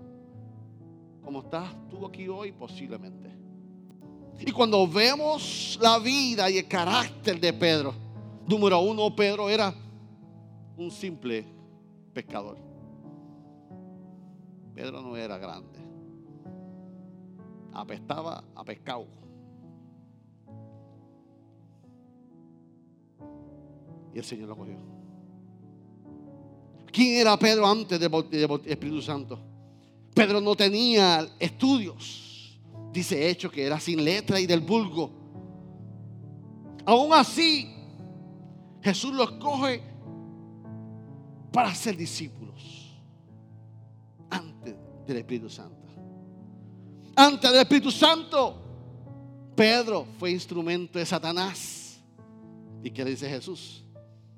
[1.22, 3.30] Como estás tú aquí hoy, posiblemente.
[4.40, 7.94] Y cuando vemos la vida y el carácter de Pedro,
[8.46, 9.74] número uno, Pedro era
[10.76, 11.44] un simple
[12.14, 12.56] pescador.
[14.74, 15.78] Pedro no era grande.
[17.72, 19.06] Apestaba a pescado.
[24.14, 24.76] Y el Señor lo cogió.
[26.90, 28.10] ¿Quién era Pedro antes del
[28.64, 29.49] Espíritu Santo?
[30.14, 32.58] Pedro no tenía estudios.
[32.92, 35.10] Dice hecho que era sin letra y del vulgo.
[36.84, 37.72] Aún así,
[38.82, 39.82] Jesús los coge
[41.52, 43.00] para ser discípulos
[44.30, 44.74] antes
[45.06, 45.76] del Espíritu Santo.
[47.14, 48.56] Antes del Espíritu Santo,
[49.54, 52.00] Pedro fue instrumento de Satanás.
[52.82, 53.84] ¿Y qué le dice Jesús?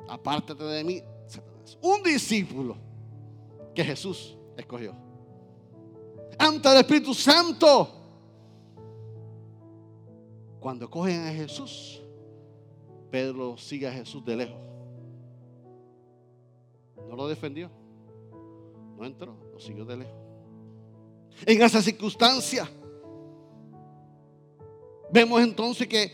[0.08, 1.78] Apártate de mí, Satanás.
[1.80, 2.76] Un discípulo
[3.74, 5.01] que Jesús escogió.
[6.44, 7.88] Antes del Espíritu Santo,
[10.58, 12.02] cuando cogen a Jesús,
[13.12, 14.56] Pedro sigue a Jesús de lejos.
[17.08, 17.70] No lo defendió.
[18.98, 20.16] No entró, lo siguió de lejos.
[21.46, 22.68] En esa circunstancia,
[25.12, 26.12] vemos entonces que,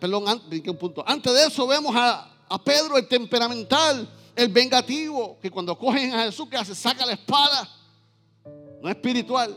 [0.00, 1.04] perdón, antes, un punto.
[1.06, 6.24] Antes de eso vemos a, a Pedro el temperamental, el vengativo, que cuando cogen a
[6.24, 6.74] Jesús, que hace?
[6.74, 7.68] Saca la espada,
[8.82, 9.56] no espiritual,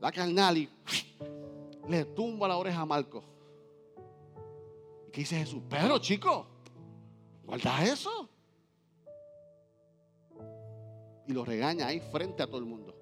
[0.00, 0.68] la carnal y
[1.88, 3.24] le tumba la oreja a Marco.
[5.08, 5.62] ¿Y qué dice Jesús?
[5.68, 6.46] Pedro, chico,
[7.44, 8.28] guarda eso.
[11.26, 12.94] Y lo regaña ahí frente a todo el mundo.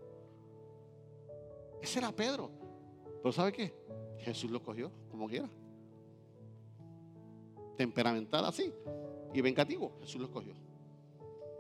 [1.83, 2.51] Ese era Pedro.
[3.20, 3.74] Pero ¿sabe qué?
[4.20, 5.49] Jesús lo cogió como quiera.
[7.77, 8.72] Temperamental así.
[9.35, 9.93] Y vengativo.
[10.01, 10.55] Jesús lo cogió.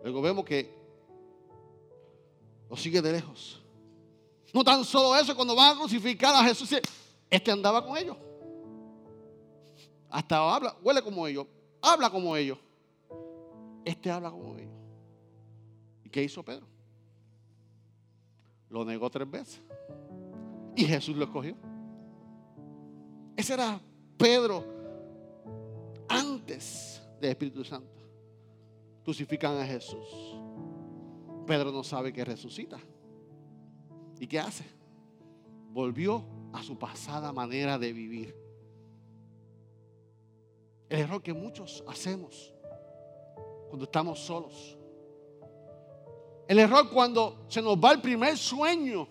[0.02, 0.85] Luego vemos que
[2.68, 3.62] lo sigue de lejos.
[4.52, 6.70] No tan solo eso, cuando van a crucificar a Jesús,
[7.30, 8.16] este andaba con ellos.
[10.08, 11.46] Hasta habla, huele como ellos,
[11.82, 12.58] habla como ellos.
[13.84, 14.72] Este habla como ellos.
[16.04, 16.66] ¿Y qué hizo Pedro?
[18.70, 19.60] Lo negó tres veces.
[20.74, 21.56] Y Jesús lo escogió.
[23.36, 23.80] Ese era
[24.16, 24.64] Pedro
[26.08, 28.00] antes del Espíritu Santo.
[29.04, 30.36] Crucifican a Jesús.
[31.46, 32.78] Pedro no sabe que resucita.
[34.18, 34.64] ¿Y qué hace?
[35.70, 38.36] Volvió a su pasada manera de vivir.
[40.88, 42.52] El error que muchos hacemos
[43.68, 44.76] cuando estamos solos.
[46.48, 49.08] El error cuando se nos va el primer sueño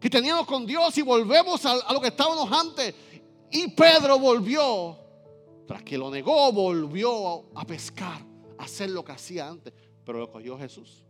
[0.00, 2.94] que teníamos con Dios y volvemos a, lo que estábamos antes.
[3.50, 4.96] Y Pedro volvió,
[5.66, 8.20] tras que lo negó, volvió a, a pescar,
[8.58, 9.72] a hacer lo que hacía antes,
[10.04, 11.05] pero lo cogió Jesús.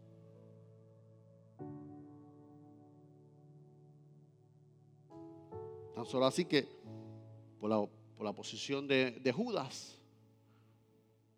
[5.97, 6.68] Tan solo así que
[7.59, 9.97] por la, posición de, de Judas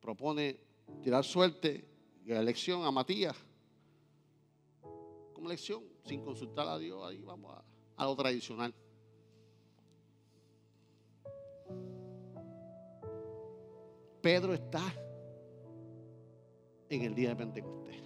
[0.01, 0.59] propone
[1.01, 1.85] tirar suerte
[2.25, 3.37] y la elección a Matías
[5.33, 7.01] como elección sin consultar a Dios.
[7.07, 7.63] Ahí vamos a,
[8.03, 8.75] a lo tradicional.
[14.21, 14.83] Pedro está
[16.89, 18.03] en el día de Pentecostés.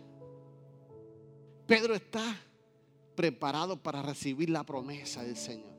[1.67, 2.23] Pedro está
[3.15, 5.72] preparado para recibir la promesa del Señor.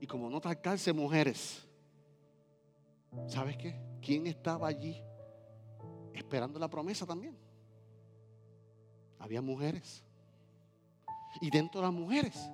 [0.00, 1.68] Y como no alcance mujeres,
[3.28, 3.78] ¿sabes qué?
[4.00, 5.00] ¿Quién estaba allí
[6.14, 7.36] esperando la promesa también?
[9.18, 10.02] Había mujeres.
[11.42, 12.50] Y dentro de las mujeres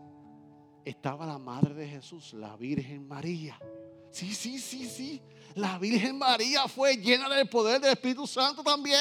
[0.84, 3.57] estaba la madre de Jesús, la Virgen María.
[4.11, 5.22] Sí, sí, sí, sí.
[5.55, 9.01] La Virgen María fue llena del poder del Espíritu Santo también.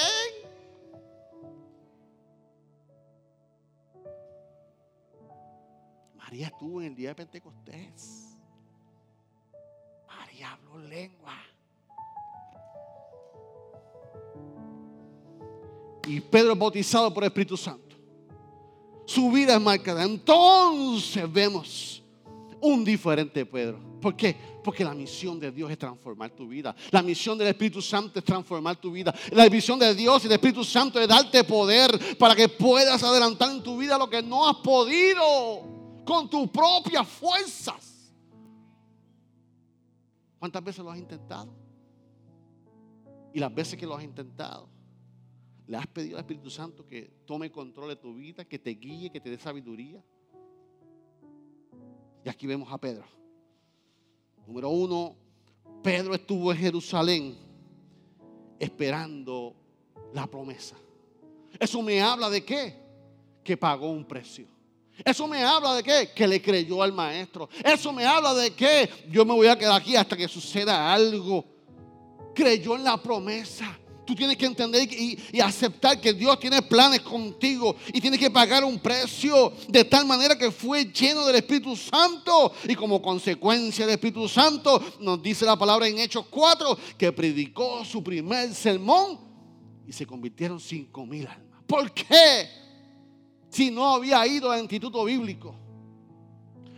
[6.14, 8.25] María estuvo en el día de Pentecostés.
[10.42, 11.34] Habló lengua.
[16.06, 17.96] Y Pedro es bautizado por el Espíritu Santo.
[19.06, 20.04] Su vida es marcada.
[20.04, 22.02] Entonces vemos
[22.60, 23.80] un diferente Pedro.
[24.00, 24.36] ¿Por qué?
[24.62, 26.74] Porque la misión de Dios es transformar tu vida.
[26.90, 29.14] La misión del Espíritu Santo es transformar tu vida.
[29.30, 33.50] La misión de Dios y del Espíritu Santo es darte poder para que puedas adelantar
[33.50, 35.22] en tu vida lo que no has podido
[36.04, 37.95] con tus propias fuerzas.
[40.46, 41.52] ¿Cuántas veces lo has intentado?
[43.34, 44.68] Y las veces que lo has intentado,
[45.66, 49.10] le has pedido al Espíritu Santo que tome control de tu vida, que te guíe,
[49.10, 50.00] que te dé sabiduría.
[52.24, 53.04] Y aquí vemos a Pedro.
[54.46, 55.16] Número uno,
[55.82, 57.36] Pedro estuvo en Jerusalén
[58.60, 59.52] esperando
[60.14, 60.76] la promesa.
[61.58, 62.72] Eso me habla de qué?
[63.42, 64.46] Que pagó un precio.
[65.04, 66.10] Eso me habla de qué?
[66.14, 67.48] Que le creyó al maestro.
[67.64, 71.44] Eso me habla de que yo me voy a quedar aquí hasta que suceda algo.
[72.34, 73.78] Creyó en la promesa.
[74.06, 78.64] Tú tienes que entender y, aceptar que Dios tiene planes contigo y tienes que pagar
[78.64, 83.94] un precio de tal manera que fue lleno del Espíritu Santo y como consecuencia del
[83.96, 89.18] Espíritu Santo nos dice la palabra en Hechos 4 que predicó su primer sermón
[89.86, 91.62] y se convirtieron cinco mil almas.
[91.66, 92.65] ¿Por qué?
[93.56, 95.54] Si no había ido al instituto bíblico.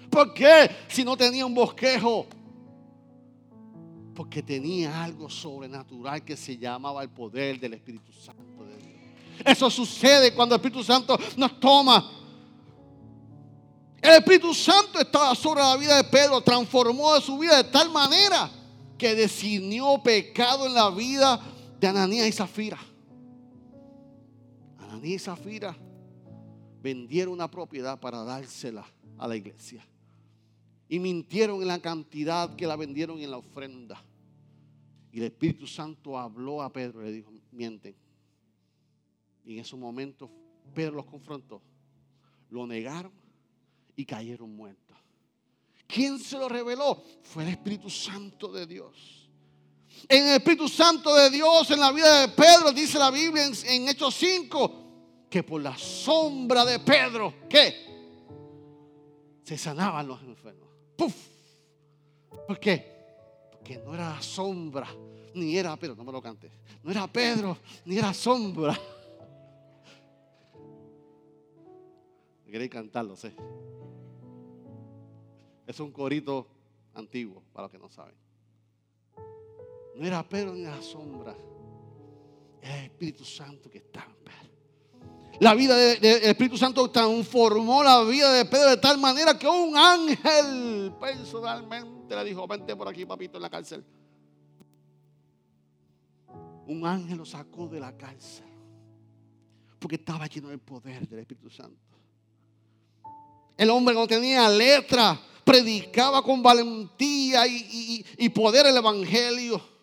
[0.09, 0.71] ¿Por qué?
[0.87, 2.29] Si no tenía un bosquejo
[4.15, 8.97] porque tenía algo sobrenatural que se llamaba el poder del Espíritu Santo de Dios.
[9.45, 12.13] Eso sucede cuando el Espíritu Santo nos toma.
[14.01, 18.49] El Espíritu Santo estaba sobre la vida de Pedro, transformó su vida de tal manera
[18.97, 21.41] que decidió pecado en la vida
[21.81, 22.79] de Ananías y Zafira.
[24.79, 25.77] Ananías y Zafira
[26.83, 29.87] vendieron una propiedad para dársela a la iglesia.
[30.89, 34.03] Y mintieron en la cantidad que la vendieron en la ofrenda.
[35.13, 37.95] Y el Espíritu Santo habló a Pedro y le dijo, mienten.
[39.45, 40.31] Y en ese momento
[40.75, 41.61] Pedro los confrontó.
[42.51, 43.13] Lo negaron
[43.97, 44.97] y cayeron muertos.
[45.87, 47.03] ¿Quién se lo reveló?
[47.23, 49.29] Fue el Espíritu Santo de Dios.
[50.09, 53.55] En el Espíritu Santo de Dios, en la vida de Pedro, dice la Biblia en,
[53.67, 54.88] en Hechos 5,
[55.29, 57.75] que por la sombra de Pedro, ¿qué?
[59.43, 60.69] Se sanaban los enfermos.
[60.97, 61.15] ¡Puf!
[62.47, 63.49] ¿Por qué?
[63.51, 64.89] Porque no era sombra,
[65.35, 66.53] ni era Pedro, no me lo cantes.
[66.83, 68.79] No era Pedro, ni era sombra.
[72.51, 73.35] Queréis cantarlo, sé.
[75.67, 76.49] Es un corito
[76.95, 78.15] antiguo, para los que no saben.
[79.95, 81.37] No era Pedro ni era sombra.
[82.63, 84.48] Era el Espíritu Santo que estaba en Pedro.
[85.41, 89.77] La vida del Espíritu Santo transformó la vida de Pedro de tal manera que un
[89.77, 93.85] ángel personalmente le dijo, vente por aquí, papito, en la cárcel.
[96.67, 98.47] Un ángel lo sacó de la cárcel.
[99.79, 101.79] Porque estaba lleno del poder del Espíritu Santo.
[103.57, 109.78] El hombre no tenía letra, predicaba con valentía y, y, y poder el Evangelio.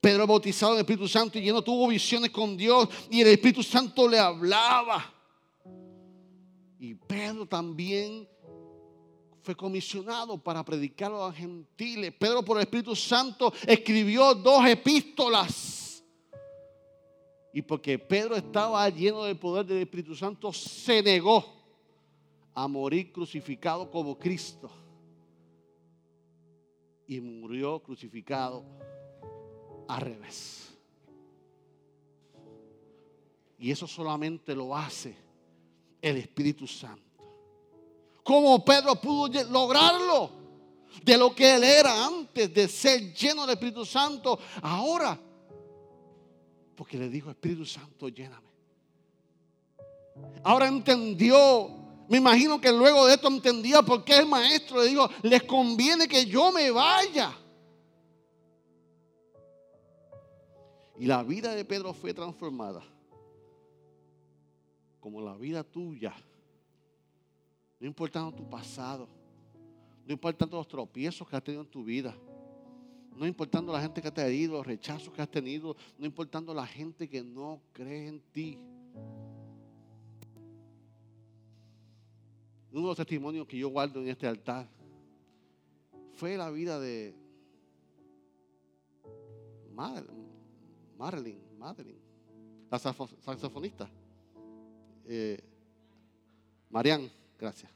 [0.00, 3.62] Pedro bautizado en el Espíritu Santo y lleno tuvo visiones con Dios y el Espíritu
[3.62, 5.12] Santo le hablaba.
[6.78, 8.26] Y Pedro también
[9.42, 12.12] fue comisionado para predicar a los gentiles.
[12.18, 16.02] Pedro por el Espíritu Santo escribió dos epístolas.
[17.52, 21.44] Y porque Pedro estaba lleno del poder del Espíritu Santo, se negó
[22.54, 24.70] a morir crucificado como Cristo.
[27.06, 28.64] Y murió crucificado
[29.90, 30.68] al revés.
[33.58, 35.14] Y eso solamente lo hace
[36.00, 37.02] el Espíritu Santo.
[38.22, 40.30] ¿Cómo Pedro pudo lograrlo?
[41.02, 45.18] De lo que él era antes de ser lleno del Espíritu Santo, ahora.
[46.74, 48.48] Porque le dijo, Espíritu Santo, lléname.
[50.42, 51.78] Ahora entendió.
[52.08, 56.08] Me imagino que luego de esto entendía por qué el maestro le dijo, les conviene
[56.08, 57.36] que yo me vaya.
[61.00, 62.82] Y la vida de Pedro fue transformada.
[65.00, 66.14] Como la vida tuya.
[67.80, 69.08] No importando tu pasado.
[70.06, 72.14] No importando los tropiezos que has tenido en tu vida.
[73.16, 75.74] No importando la gente que te ha herido, los rechazos que has tenido.
[75.96, 78.58] No importando la gente que no cree en ti.
[82.72, 84.68] uno de los testimonios que yo guardo en este altar
[86.12, 87.16] fue la vida de
[89.72, 90.19] Mar-
[91.00, 91.98] Marilyn, Madeline,
[92.70, 93.88] la saxo- saxofonista.
[95.06, 95.42] Eh,
[97.38, 97.72] gracias.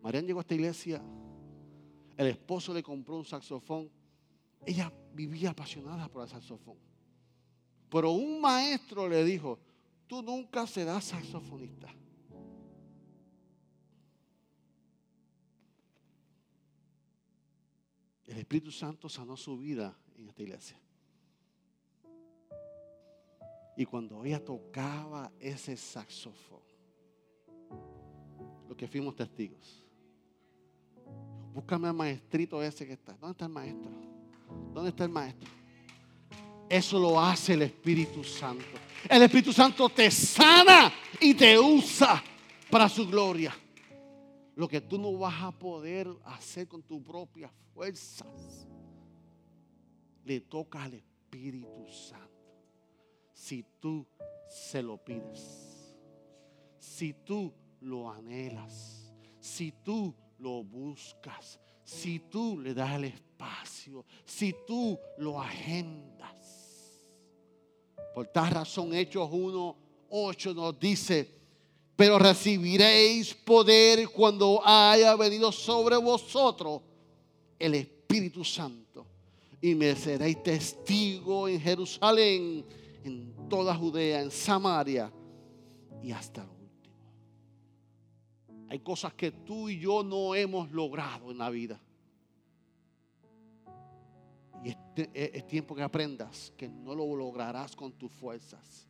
[0.00, 1.02] Marian llegó a esta iglesia,
[2.16, 3.90] el esposo le compró un saxofón,
[4.64, 6.76] ella vivía apasionada por el saxofón.
[7.90, 9.58] Pero un maestro le dijo,
[10.06, 11.88] tú nunca serás saxofonista.
[18.28, 20.78] El Espíritu Santo sanó su vida en esta iglesia.
[23.74, 26.60] Y cuando ella tocaba ese saxofón,
[28.68, 29.82] lo que fuimos testigos,
[31.54, 33.14] búscame al maestrito ese que está.
[33.14, 33.90] ¿Dónde está el maestro?
[34.74, 35.48] ¿Dónde está el maestro?
[36.68, 38.64] Eso lo hace el Espíritu Santo.
[39.08, 42.22] El Espíritu Santo te sana y te usa
[42.68, 43.56] para su gloria.
[44.58, 48.66] Lo que tú no vas a poder hacer con tus propias fuerzas,
[50.24, 52.26] le toca al Espíritu Santo.
[53.32, 54.04] Si tú
[54.48, 55.96] se lo pides,
[56.76, 64.52] si tú lo anhelas, si tú lo buscas, si tú le das el espacio, si
[64.66, 67.00] tú lo agendas.
[68.12, 69.76] Por tal razón, Hechos 1,
[70.10, 71.37] 8 nos dice,
[71.98, 76.80] pero recibiréis poder cuando haya venido sobre vosotros
[77.58, 79.04] el Espíritu Santo.
[79.60, 82.64] Y me seréis testigo en Jerusalén,
[83.02, 85.12] en toda Judea, en Samaria
[86.00, 86.94] y hasta lo último.
[88.68, 91.80] Hay cosas que tú y yo no hemos logrado en la vida.
[94.62, 98.87] Y este- es, es tiempo que aprendas que no lo lograrás con tus fuerzas.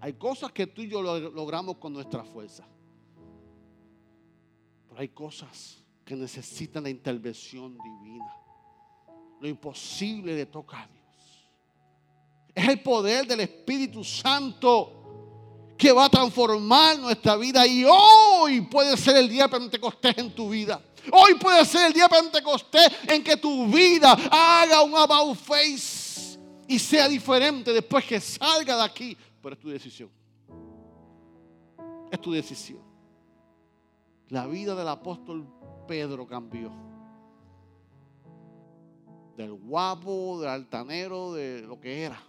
[0.00, 2.64] Hay cosas que tú y yo lo- logramos con nuestra fuerza.
[4.88, 8.32] Pero hay cosas que necesitan la intervención divina.
[9.40, 10.96] Lo imposible le toca a Dios.
[12.54, 17.66] Es el poder del Espíritu Santo que va a transformar nuestra vida.
[17.66, 20.80] Y hoy puede ser el día de Pentecostés en tu vida.
[21.12, 26.38] Hoy puede ser el día de Pentecostés en que tu vida haga un about face
[26.66, 29.16] y sea diferente después que salga de aquí.
[29.42, 30.10] Pero es tu decisión.
[32.10, 32.80] Es tu decisión.
[34.28, 35.46] La vida del apóstol
[35.86, 36.70] Pedro cambió.
[39.36, 42.20] Del guapo, del altanero, de lo que era.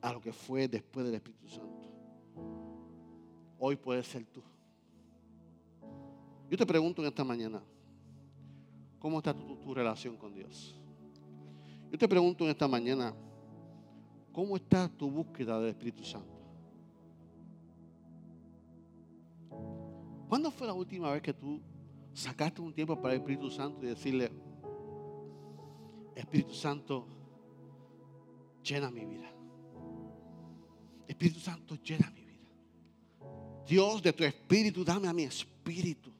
[0.00, 1.88] A lo que fue después del Espíritu Santo.
[3.58, 4.42] Hoy puede ser tú.
[6.50, 7.62] Yo te pregunto en esta mañana,
[8.98, 10.78] ¿cómo está tu relación con Dios?
[11.90, 13.14] Yo te pregunto en esta mañana,
[14.32, 16.28] ¿cómo está tu búsqueda del Espíritu Santo?
[20.28, 21.60] ¿Cuándo fue la última vez que tú
[22.14, 24.32] sacaste un tiempo para el Espíritu Santo y decirle,
[26.14, 27.06] Espíritu Santo,
[28.64, 29.30] llena mi vida?
[31.06, 32.48] Espíritu Santo, llena mi vida.
[33.66, 36.10] Dios, de tu espíritu, dame a mi espíritu.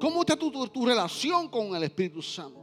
[0.00, 2.60] ¿Cómo está tu, tu- relación con el Espíritu Santo?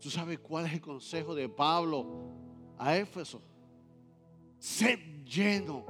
[0.00, 2.41] ¿Tú sabes cuál es el consejo de Pablo
[2.78, 3.40] a Éfeso?
[4.58, 5.84] Sed lleno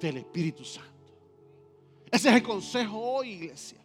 [0.00, 0.90] del Espíritu Santo.
[2.10, 3.78] Ese es el consejo hoy, iglesia.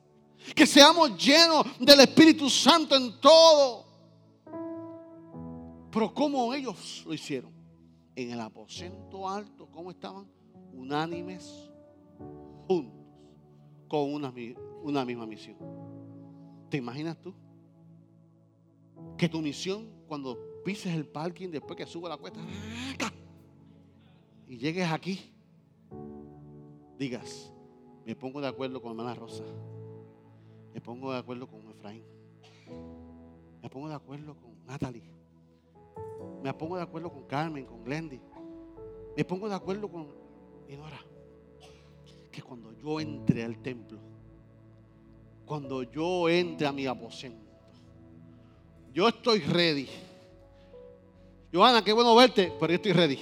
[0.55, 3.86] Que seamos llenos del Espíritu Santo en todo.
[5.91, 7.51] Pero ¿cómo ellos lo hicieron?
[8.15, 10.28] En el aposento alto, ¿cómo estaban?
[10.73, 11.69] Unánimes,
[12.67, 13.05] juntos,
[13.88, 14.34] con una,
[14.84, 15.57] una misma misión.
[16.69, 17.34] ¿Te imaginas tú?
[19.17, 20.38] Que tu misión, cuando
[20.68, 22.41] pises el parking, después que suba la cuesta,
[24.49, 25.32] y llegues aquí,
[26.99, 27.53] digas,
[28.05, 29.45] me pongo de acuerdo con hermana Rosa,
[30.74, 32.03] me pongo de acuerdo con Efraín,
[33.61, 35.09] me pongo de acuerdo con Natalie,
[36.43, 38.20] me pongo de acuerdo con Carmen, con Glendy,
[39.15, 40.09] me pongo de acuerdo con
[40.68, 40.99] Dinora,
[42.30, 43.99] que cuando yo entre al templo,
[45.45, 47.47] cuando yo entre a mi aposento,
[48.91, 49.88] yo estoy ready.
[51.53, 53.19] Johanna, qué bueno verte, pero yo estoy ready.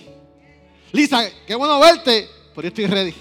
[0.92, 3.14] Lisa, qué bueno verte, pero yo estoy ready.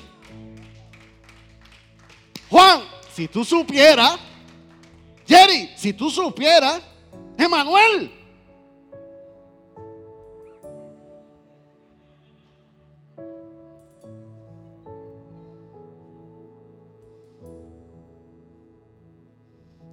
[2.49, 2.83] Juan,
[3.13, 4.19] si tú supieras,
[5.27, 6.83] Jerry, si tú supieras,
[7.37, 8.13] Emanuel.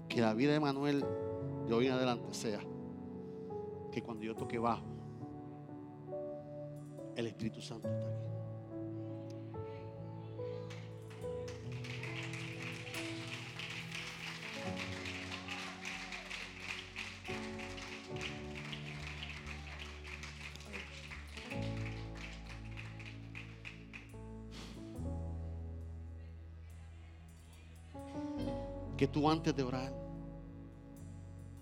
[0.08, 1.06] Que la vida de Emanuel
[1.68, 2.60] de hoy en adelante sea
[3.92, 4.84] que cuando yo toque bajo,
[7.16, 8.16] El Espíritu Santo está aquí.
[28.98, 29.92] Que tú antes de orar,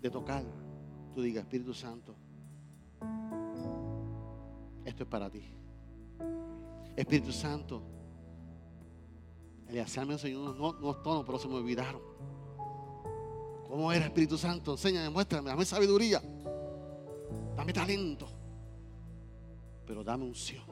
[0.02, 0.44] de tocar,
[1.16, 2.16] tú digas, Espíritu Santo,
[4.90, 5.44] esto es para ti.
[6.96, 7.82] Espíritu Santo,
[9.70, 12.02] Eleazar me enseñó unos, no- unos tonos, pero se me olvidaron.
[13.68, 14.72] ¿Cómo era Espíritu Santo?
[14.72, 16.22] Enséñame, muéstrame, dame sabiduría,
[17.56, 18.28] dame talento,
[19.86, 20.64] pero dame unción.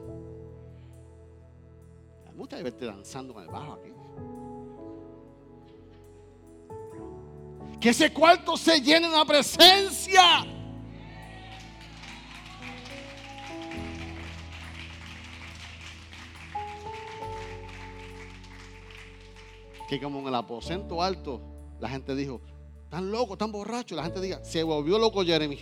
[2.26, 3.90] Me gusta verte danzando con el bajo aquí.
[7.80, 10.22] Que ese cuarto se llene de la presencia.
[19.88, 21.40] Que como en el aposento alto,
[21.80, 22.40] la gente dijo,
[22.90, 23.96] tan loco, tan borracho.
[23.96, 25.58] La gente diga, se volvió loco Jeremy.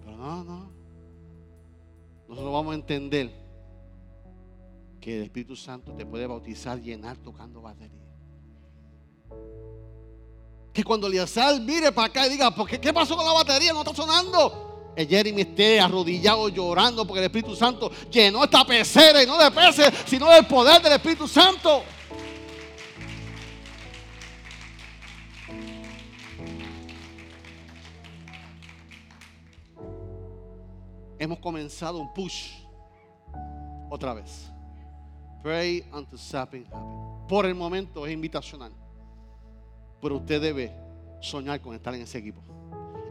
[0.00, 0.70] Pero no, no.
[2.28, 3.30] Nosotros vamos a entender
[5.00, 8.00] que el Espíritu Santo te puede bautizar, llenar tocando batería.
[10.72, 13.72] Que cuando Eliezer mire para acá y diga, ¿por qué, ¿qué pasó con la batería?
[13.72, 14.65] No está sonando.
[15.04, 19.92] Jeremy esté arrodillado llorando porque el Espíritu Santo llenó esta pecera y no de peces,
[20.06, 21.82] sino del poder del Espíritu Santo.
[31.18, 32.52] Hemos comenzado un push
[33.90, 34.50] otra vez.
[35.42, 37.26] Pray unto something happen.
[37.28, 38.72] Por el momento es invitacional.
[40.00, 40.72] Pero usted debe
[41.20, 42.42] soñar con estar en ese equipo.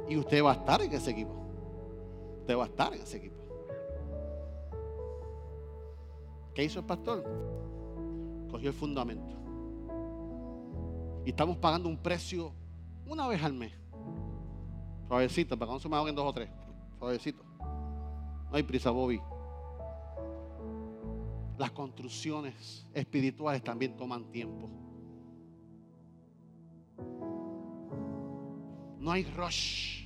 [0.07, 1.44] Y usted va a estar en ese equipo.
[2.45, 3.41] Usted va a estar en ese equipo.
[6.53, 7.23] ¿Qué hizo el pastor?
[8.51, 9.33] Cogió el fundamento.
[11.25, 12.53] Y estamos pagando un precio
[13.07, 13.73] una vez al mes.
[15.07, 16.47] Suavecito, para que no se me dos o tres.
[16.99, 17.43] Suavecito.
[17.57, 19.19] No hay prisa, Bobby.
[21.57, 24.69] Las construcciones espirituales también toman tiempo.
[28.99, 30.04] No hay rush.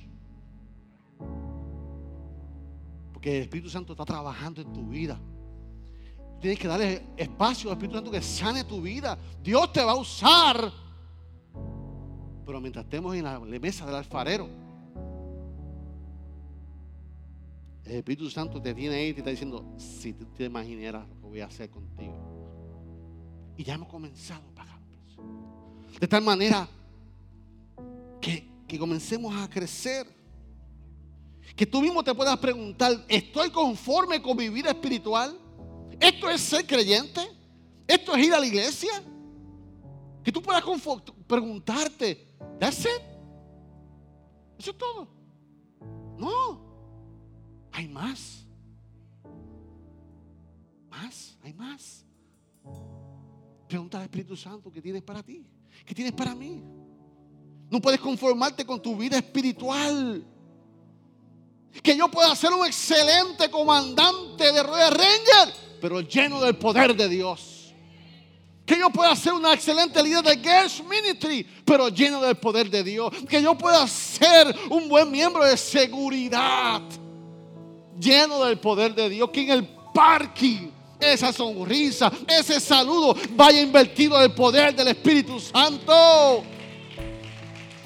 [3.20, 5.20] Porque el Espíritu Santo está trabajando en tu vida.
[6.40, 9.18] Tienes que darle espacio al Espíritu Santo que sane tu vida.
[9.42, 10.72] Dios te va a usar.
[12.46, 14.48] Pero mientras estemos en la mesa del alfarero,
[17.84, 21.20] el Espíritu Santo te tiene ahí y te está diciendo, si tú te imagineras lo
[21.20, 22.16] que voy a hacer contigo.
[23.58, 24.80] Y ya hemos comenzado a pagar.
[26.00, 26.66] De tal manera
[28.18, 30.19] que, que comencemos a crecer.
[31.56, 35.38] Que tú mismo te puedas preguntar, ¿estoy conforme con mi vida espiritual?
[36.00, 37.20] ¿Esto es ser creyente?
[37.86, 39.02] ¿Esto es ir a la iglesia?
[40.22, 40.62] Que tú puedas
[41.26, 42.28] preguntarte,
[42.58, 43.02] ¿that's it?
[44.58, 45.08] Eso es todo.
[46.18, 46.60] No,
[47.72, 48.46] hay más.
[50.90, 52.04] Más, hay más.
[53.66, 55.46] Pregunta al Espíritu Santo qué tienes para ti,
[55.86, 56.62] qué tienes para mí.
[57.70, 60.26] No puedes conformarte con tu vida espiritual.
[61.82, 67.08] Que yo pueda ser un excelente comandante de Royal Ranger, pero lleno del poder de
[67.08, 67.74] Dios.
[68.66, 72.84] Que yo pueda ser una excelente líder de Girls Ministry, pero lleno del poder de
[72.84, 73.12] Dios.
[73.28, 76.80] Que yo pueda ser un buen miembro de seguridad,
[77.98, 79.30] lleno del poder de Dios.
[79.30, 86.44] Que en el parking, esa sonrisa, ese saludo vaya invertido del poder del Espíritu Santo.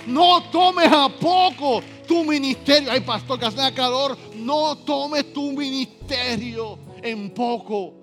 [0.06, 2.90] No tomes a poco tu ministerio.
[2.90, 4.16] Ay, pastor, hace calor.
[4.36, 7.94] No tomes tu ministerio en poco.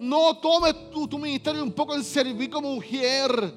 [0.00, 3.54] No tomes tu, ministerio un poco en servir como mujer.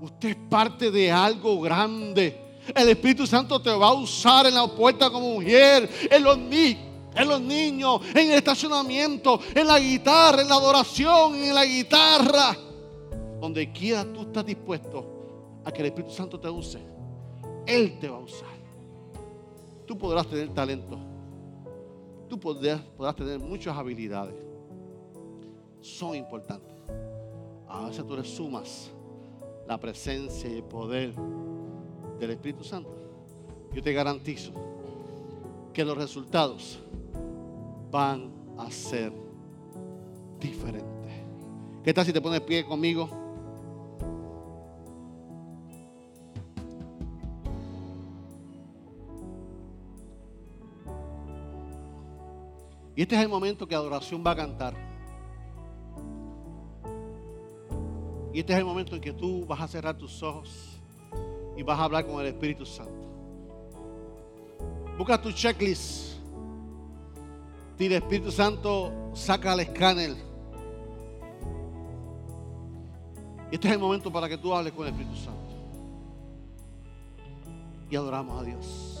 [0.00, 2.38] Usted es parte de algo grande.
[2.74, 6.78] El Espíritu Santo te va a usar en la puerta como mujer, en los, ni-
[7.14, 12.56] en los niños, en el estacionamiento, en la guitarra, en la adoración, en la guitarra.
[13.40, 16.78] Donde quiera tú estás dispuesto a que el Espíritu Santo te use,
[17.66, 18.51] Él te va a usar.
[19.86, 20.98] Tú podrás tener talento.
[22.28, 22.80] Tú podrás,
[23.16, 24.34] tener muchas habilidades.
[25.80, 26.72] Son importantes.
[27.68, 28.90] A veces tú le sumas
[29.66, 31.14] la presencia y el poder
[32.18, 32.90] del Espíritu Santo.
[33.72, 34.52] Yo te garantizo
[35.72, 36.78] que los resultados
[37.90, 39.12] van a ser
[40.40, 41.12] diferentes.
[41.82, 43.21] ¿Qué tal si te pones pie conmigo?
[52.94, 54.74] Y este es el momento que adoración va a cantar.
[58.32, 60.78] Y este es el momento en que tú vas a cerrar tus ojos
[61.56, 62.92] y vas a hablar con el Espíritu Santo.
[64.96, 66.16] Busca tu checklist.
[67.78, 70.16] Dile, Espíritu Santo, saca el escáner.
[73.50, 75.40] Y este es el momento para que tú hables con el Espíritu Santo.
[77.90, 78.91] Y adoramos a Dios.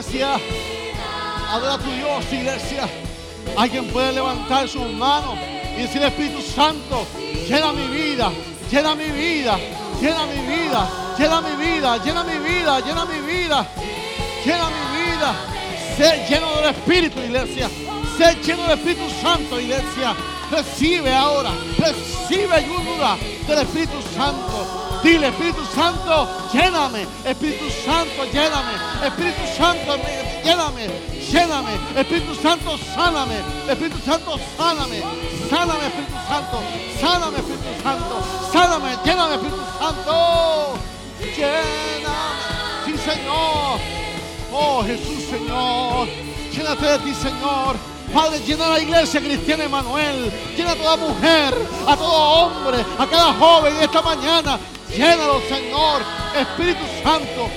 [0.00, 0.40] Iglesia.
[1.50, 2.88] Adora a tu Dios, iglesia.
[3.56, 5.36] Alguien puede levantar sus manos
[5.76, 7.06] y decir, Espíritu Santo,
[7.48, 8.30] llena mi vida,
[8.70, 9.58] llena mi vida,
[10.00, 13.66] llena mi vida, llena mi vida, llena mi vida, llena mi vida,
[14.44, 15.34] llena mi vida.
[15.96, 17.68] Sé lleno del Espíritu, iglesia.
[18.16, 20.14] Sé lleno del Espíritu Santo, iglesia.
[20.50, 24.39] Recibe ahora, recibe ayuda del Espíritu Santo.
[25.02, 27.06] Dile, Espíritu Santo, lléname.
[27.24, 28.72] Espíritu Santo, lléname.
[29.06, 30.86] Espíritu Santo, me- lléname.
[31.32, 31.70] Lléname.
[31.96, 33.36] Espíritu Santo, sáname.
[33.68, 35.02] Espíritu Santo, sáname.
[35.48, 36.58] Sáname, Espíritu Santo.
[37.00, 38.16] Sáname, Espíritu Santo.
[38.52, 40.74] Sáname, lléname, Espíritu Santo.
[41.20, 42.84] Lléname.
[42.84, 43.78] Sí, Señor.
[44.52, 46.08] Oh, Jesús, Señor.
[46.52, 47.76] Llénate de ti, Señor.
[48.12, 50.32] Padre, llena la iglesia cristiana Emanuel.
[50.56, 51.54] Llena a toda mujer,
[51.86, 54.58] a todo hombre, a cada joven esta mañana.
[54.96, 56.02] Llénalo, Señor.
[56.36, 57.48] Espíritu Santo,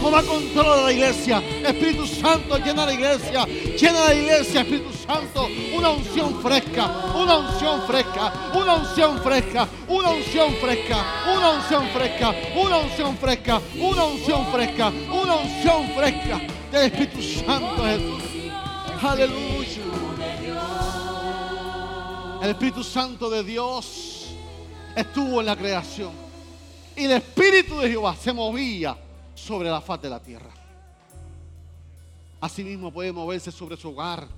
[0.00, 1.42] toma control de la iglesia.
[1.66, 3.44] Espíritu Santo, llena la iglesia.
[3.46, 5.48] Llena la iglesia, Espíritu Santo.
[5.76, 11.04] Una unción fresca, una unción fresca, una unción fresca, una unción fresca,
[11.36, 16.40] una unción fresca, una unción fresca, una unción fresca, una unción fresca
[16.72, 18.22] del Espíritu Santo Jesús.
[19.02, 19.82] Aleluya.
[22.42, 24.26] El Espíritu Santo de Dios
[24.94, 26.23] estuvo en la creación
[26.96, 28.96] y el Espíritu de Jehová se movía
[29.34, 30.50] sobre la faz de la tierra.
[32.40, 34.28] Asimismo puede moverse sobre su hogar,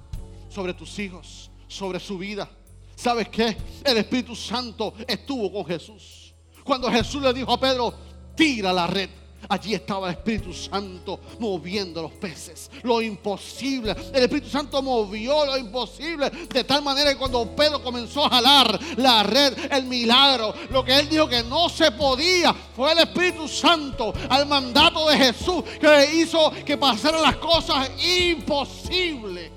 [0.49, 2.49] sobre tus hijos, sobre su vida.
[2.95, 3.57] ¿Sabes qué?
[3.85, 6.33] El Espíritu Santo estuvo con Jesús.
[6.65, 7.93] Cuando Jesús le dijo a Pedro,
[8.35, 9.11] tira la red.
[9.49, 13.95] Allí estaba el Espíritu Santo moviendo los peces, lo imposible.
[14.13, 18.79] El Espíritu Santo movió lo imposible de tal manera que cuando Pedro comenzó a jalar
[18.97, 23.47] la red, el milagro, lo que él dijo que no se podía, fue el Espíritu
[23.47, 29.51] Santo al mandato de Jesús que hizo que pasaran las cosas imposibles.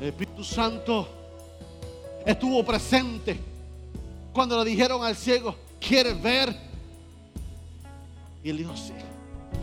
[0.00, 1.08] El Espíritu Santo
[2.26, 3.38] estuvo presente
[4.32, 6.69] cuando le dijeron al ciego, ¿quieres ver?
[8.42, 8.92] Y él dijo, sí.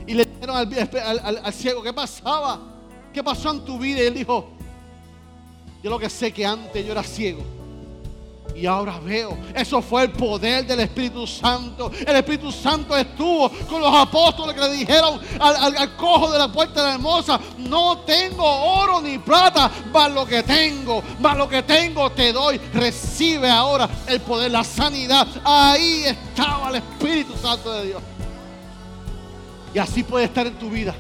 [0.05, 2.59] Y le dijeron al, ciego, ¿qué pasaba?
[3.13, 4.03] ¿Qué pasó en tu vida?
[4.03, 4.49] Y él dijo,
[5.83, 7.43] yo lo que sé que antes yo era ciego.
[8.55, 11.91] Y ahora veo, eso fue el poder del Espíritu Santo.
[12.05, 16.81] El Espíritu Santo estuvo con los apóstoles que le dijeron al, cojo de la puerta
[16.81, 21.61] de la hermosa, no tengo oro ni plata, mas lo que tengo, mas lo que
[21.61, 22.57] tengo te doy.
[22.73, 25.27] Recibe ahora el poder, la sanidad.
[25.43, 28.01] Ahí estaba el Espíritu Santo de Dios.
[29.77, 30.95] Y así puede estar en tu vida.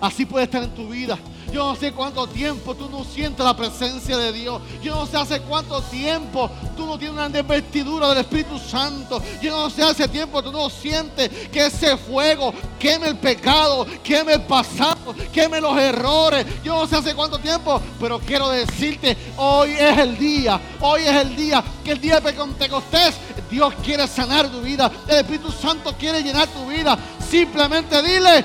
[0.00, 1.16] Así puede estar en tu vida.
[1.52, 4.60] Yo no sé cuánto tiempo tú no sientes la presencia de Dios.
[4.82, 9.22] Yo no sé hace cuánto tiempo tú no tienes una investidura del Espíritu Santo.
[9.40, 14.34] Yo no sé hace tiempo tú no sientes que ese fuego queme el pecado, queme
[14.34, 16.46] el pasado, queme los errores.
[16.62, 20.60] Yo no sé hace cuánto tiempo, pero quiero decirte, hoy es el día.
[20.80, 23.14] Hoy es el día que el día de Pentecostés
[23.50, 24.90] Dios quiere sanar tu vida.
[25.06, 26.98] El Espíritu Santo quiere llenar tu vida.
[27.30, 28.44] Simplemente dile,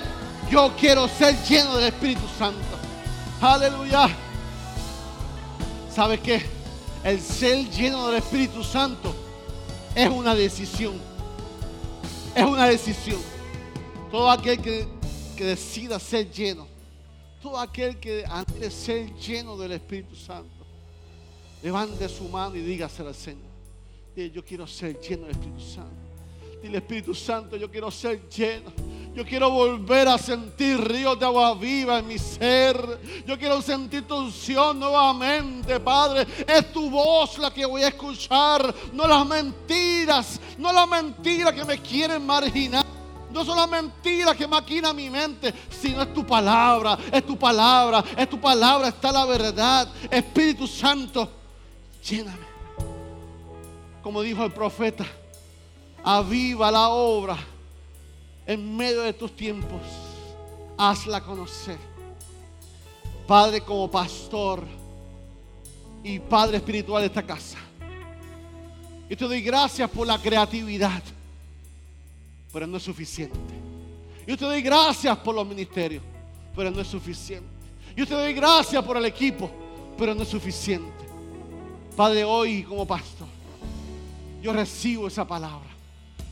[0.51, 2.68] yo quiero ser lleno del Espíritu Santo.
[3.41, 4.09] Aleluya.
[5.95, 6.41] ¿Sabes qué?
[7.05, 9.15] El ser lleno del Espíritu Santo
[9.95, 10.99] es una decisión.
[12.35, 13.21] Es una decisión.
[14.11, 14.85] Todo aquel que,
[15.37, 16.67] que decida ser lleno,
[17.41, 20.65] todo aquel que anhele ser lleno del Espíritu Santo,
[21.63, 23.49] levante su mano y dígaselo al Señor.
[24.17, 26.08] Yo quiero ser lleno del Espíritu Santo.
[26.61, 28.71] Dile, Espíritu Santo, yo quiero ser lleno.
[29.13, 32.77] Yo quiero volver a sentir ríos de agua viva en mi ser.
[33.25, 36.27] Yo quiero sentir tu unción nuevamente, Padre.
[36.47, 38.73] Es tu voz la que voy a escuchar.
[38.93, 40.39] No las mentiras.
[40.57, 42.85] No las mentiras que me quieren marginar.
[43.31, 48.03] No son las mentiras que maquina mi mente, sino es tu palabra, es tu palabra,
[48.17, 49.87] es tu palabra, está la verdad.
[50.09, 51.29] Espíritu Santo,
[52.03, 52.49] lléname.
[54.01, 55.05] Como dijo el profeta,
[56.03, 57.37] aviva la obra
[58.45, 59.81] en medio de tus tiempos.
[60.77, 61.77] Hazla conocer.
[63.27, 64.63] Padre, como pastor
[66.03, 67.57] y Padre espiritual de esta casa.
[69.09, 71.01] Y te doy gracias por la creatividad,
[72.53, 73.37] pero no es suficiente.
[74.25, 76.03] Yo te doy gracias por los ministerios,
[76.55, 77.49] pero no es suficiente.
[77.95, 79.49] Yo te doy gracias por el equipo,
[79.97, 81.05] pero no es suficiente.
[81.95, 83.27] Padre, hoy como pastor,
[84.41, 85.68] yo recibo esa palabra.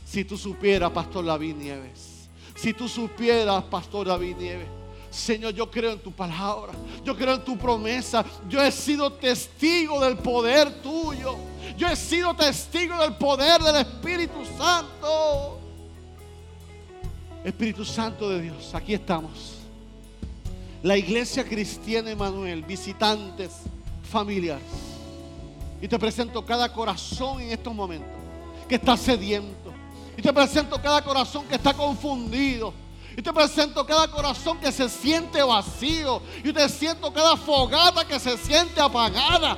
[0.08, 2.30] Si tú supieras, Pastor David Nieves.
[2.54, 4.68] Si tú supieras, Pastor David Nieves.
[5.10, 6.72] Señor, yo creo en tu palabra.
[7.04, 8.24] Yo creo en tu promesa.
[8.48, 11.36] Yo he sido testigo del poder tuyo.
[11.76, 15.60] Yo he sido testigo del poder del Espíritu Santo.
[17.44, 19.58] Espíritu Santo de Dios, aquí estamos.
[20.82, 23.52] La iglesia cristiana Emanuel, visitantes,
[24.10, 24.64] familiares.
[25.82, 28.10] Y te presento cada corazón en estos momentos
[28.68, 29.67] que está sediento.
[30.18, 32.74] Y te presento cada corazón que está confundido.
[33.16, 36.20] Y te presento cada corazón que se siente vacío.
[36.42, 39.56] Y te siento cada fogata que se siente apagada.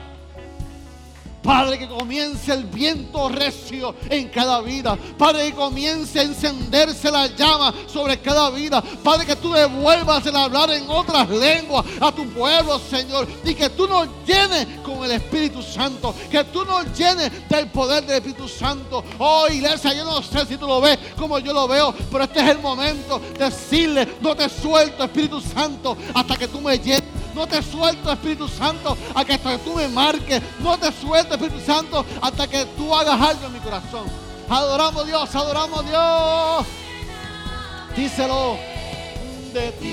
[1.50, 4.96] Padre, que comience el viento recio en cada vida.
[5.18, 8.80] Padre, que comience a encenderse la llama sobre cada vida.
[9.02, 13.26] Padre, que tú devuelvas el hablar en otras lenguas a tu pueblo, Señor.
[13.42, 16.14] Y que tú nos llenes con el Espíritu Santo.
[16.30, 19.02] Que tú nos llenes del poder del Espíritu Santo.
[19.18, 21.92] Oh, iglesia, yo no sé si tú lo ves como yo lo veo.
[22.12, 26.60] Pero este es el momento de decirle, no te suelto, Espíritu Santo, hasta que tú
[26.60, 27.20] me llenes.
[27.34, 30.42] No te suelto, Espíritu Santo, hasta que tú me marques.
[30.60, 34.06] No te suelto, Espíritu Santo, hasta que tú hagas algo en mi corazón.
[34.46, 36.66] Adoramos Dios, adoramos Dios.
[37.96, 38.58] Díselo
[39.54, 39.90] de ti,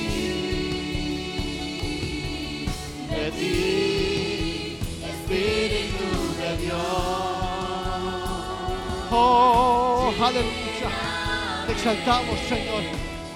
[3.09, 4.77] de ti,
[5.07, 6.77] Espíritu de Dios.
[9.09, 10.89] Oh, aleluya.
[11.65, 12.83] Te exaltamos, Señor,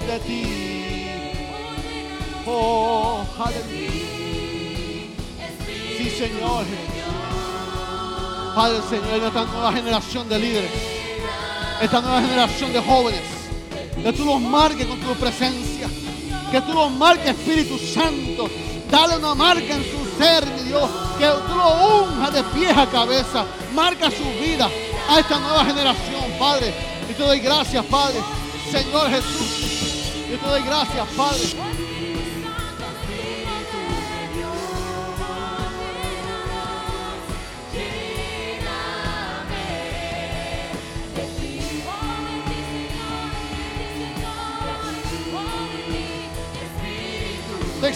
[0.06, 0.44] de ti.
[2.46, 3.90] Oh, aleluya.
[5.98, 6.66] Sí, Señor.
[8.56, 10.72] Padre, Señor, esta nueva generación de líderes,
[11.82, 13.22] esta nueva generación de jóvenes,
[14.04, 15.88] que tú los marques con tu presencia,
[16.52, 18.50] que tú los marques, Espíritu Santo.
[18.90, 22.86] Dale una marca en su ser, mi Dios, que tú lo unjas de pies a
[22.88, 24.70] cabeza, marca su vida
[25.10, 26.74] a esta nueva generación, Padre.
[27.10, 28.20] Y te doy gracias, Padre,
[28.70, 30.28] Señor Jesús.
[30.30, 31.81] Yo te doy gracias, Padre.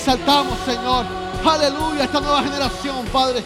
[0.05, 1.03] Exaltamos, Señor.
[1.43, 3.43] Aleluya, esta nueva generación, Padre.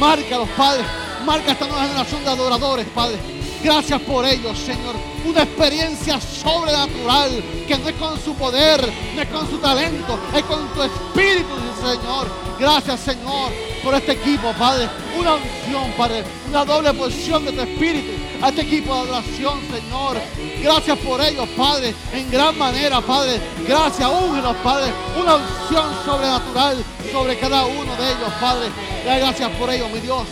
[0.00, 0.84] Marca a los padres.
[1.24, 3.16] Marca esta nueva generación de adoradores, Padre.
[3.62, 4.96] Gracias por ellos, Señor.
[5.24, 7.30] Una experiencia sobrenatural
[7.68, 11.54] que no es con su poder, no es con su talento, es con tu espíritu,
[11.80, 12.26] Señor.
[12.58, 13.52] Gracias, Señor,
[13.84, 14.88] por este equipo, Padre.
[15.16, 16.24] Una unción, Padre.
[16.48, 20.16] Una doble porción de tu espíritu a este equipo de adoración, Señor.
[20.62, 23.40] Gracias por ellos, Padre, en gran manera, Padre.
[23.66, 24.92] Gracias, úngelos, Padre.
[25.20, 26.82] Una unción sobrenatural
[27.12, 28.68] sobre cada uno de ellos, Padre.
[29.04, 30.26] Gracias por ellos, mi Dios.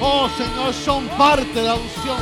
[0.00, 2.18] Oh, Señor, son parte de la unción.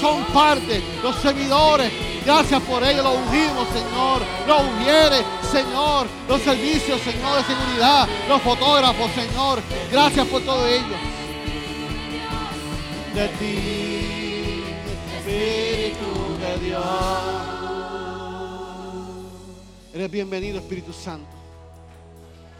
[0.00, 1.90] Son parte, los servidores.
[2.24, 4.22] Gracias por ellos, los ungimos, Señor.
[4.46, 6.06] Los ungieres, Señor.
[6.28, 8.06] Los servicios, Señor, de seguridad.
[8.28, 9.60] Los fotógrafos, Señor.
[9.90, 11.15] Gracias por todo ello
[13.16, 14.62] de ti,
[15.16, 16.84] Espíritu de Dios.
[19.94, 21.30] Eres bienvenido, Espíritu Santo.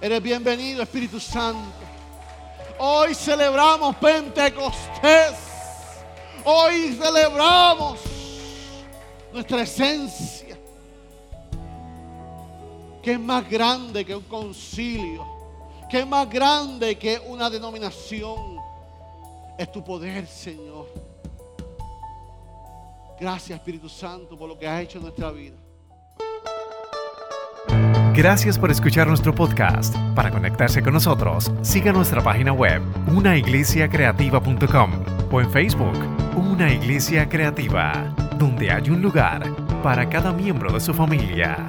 [0.00, 1.60] Eres bienvenido, Espíritu Santo.
[2.78, 5.34] Hoy celebramos Pentecostés.
[6.42, 8.00] Hoy celebramos
[9.34, 10.56] nuestra esencia,
[13.02, 15.26] que es más grande que un concilio,
[15.90, 18.55] que es más grande que una denominación
[19.58, 20.86] es tu poder, Señor.
[23.18, 25.56] Gracias, Espíritu Santo, por lo que has hecho en nuestra vida.
[28.14, 29.94] Gracias por escuchar nuestro podcast.
[30.14, 32.80] Para conectarse con nosotros, siga nuestra página web,
[33.14, 34.90] unaiglesiacreativa.com
[35.30, 35.98] o en Facebook,
[36.34, 39.44] Una Iglesia Creativa, donde hay un lugar
[39.82, 41.66] para cada miembro de su familia.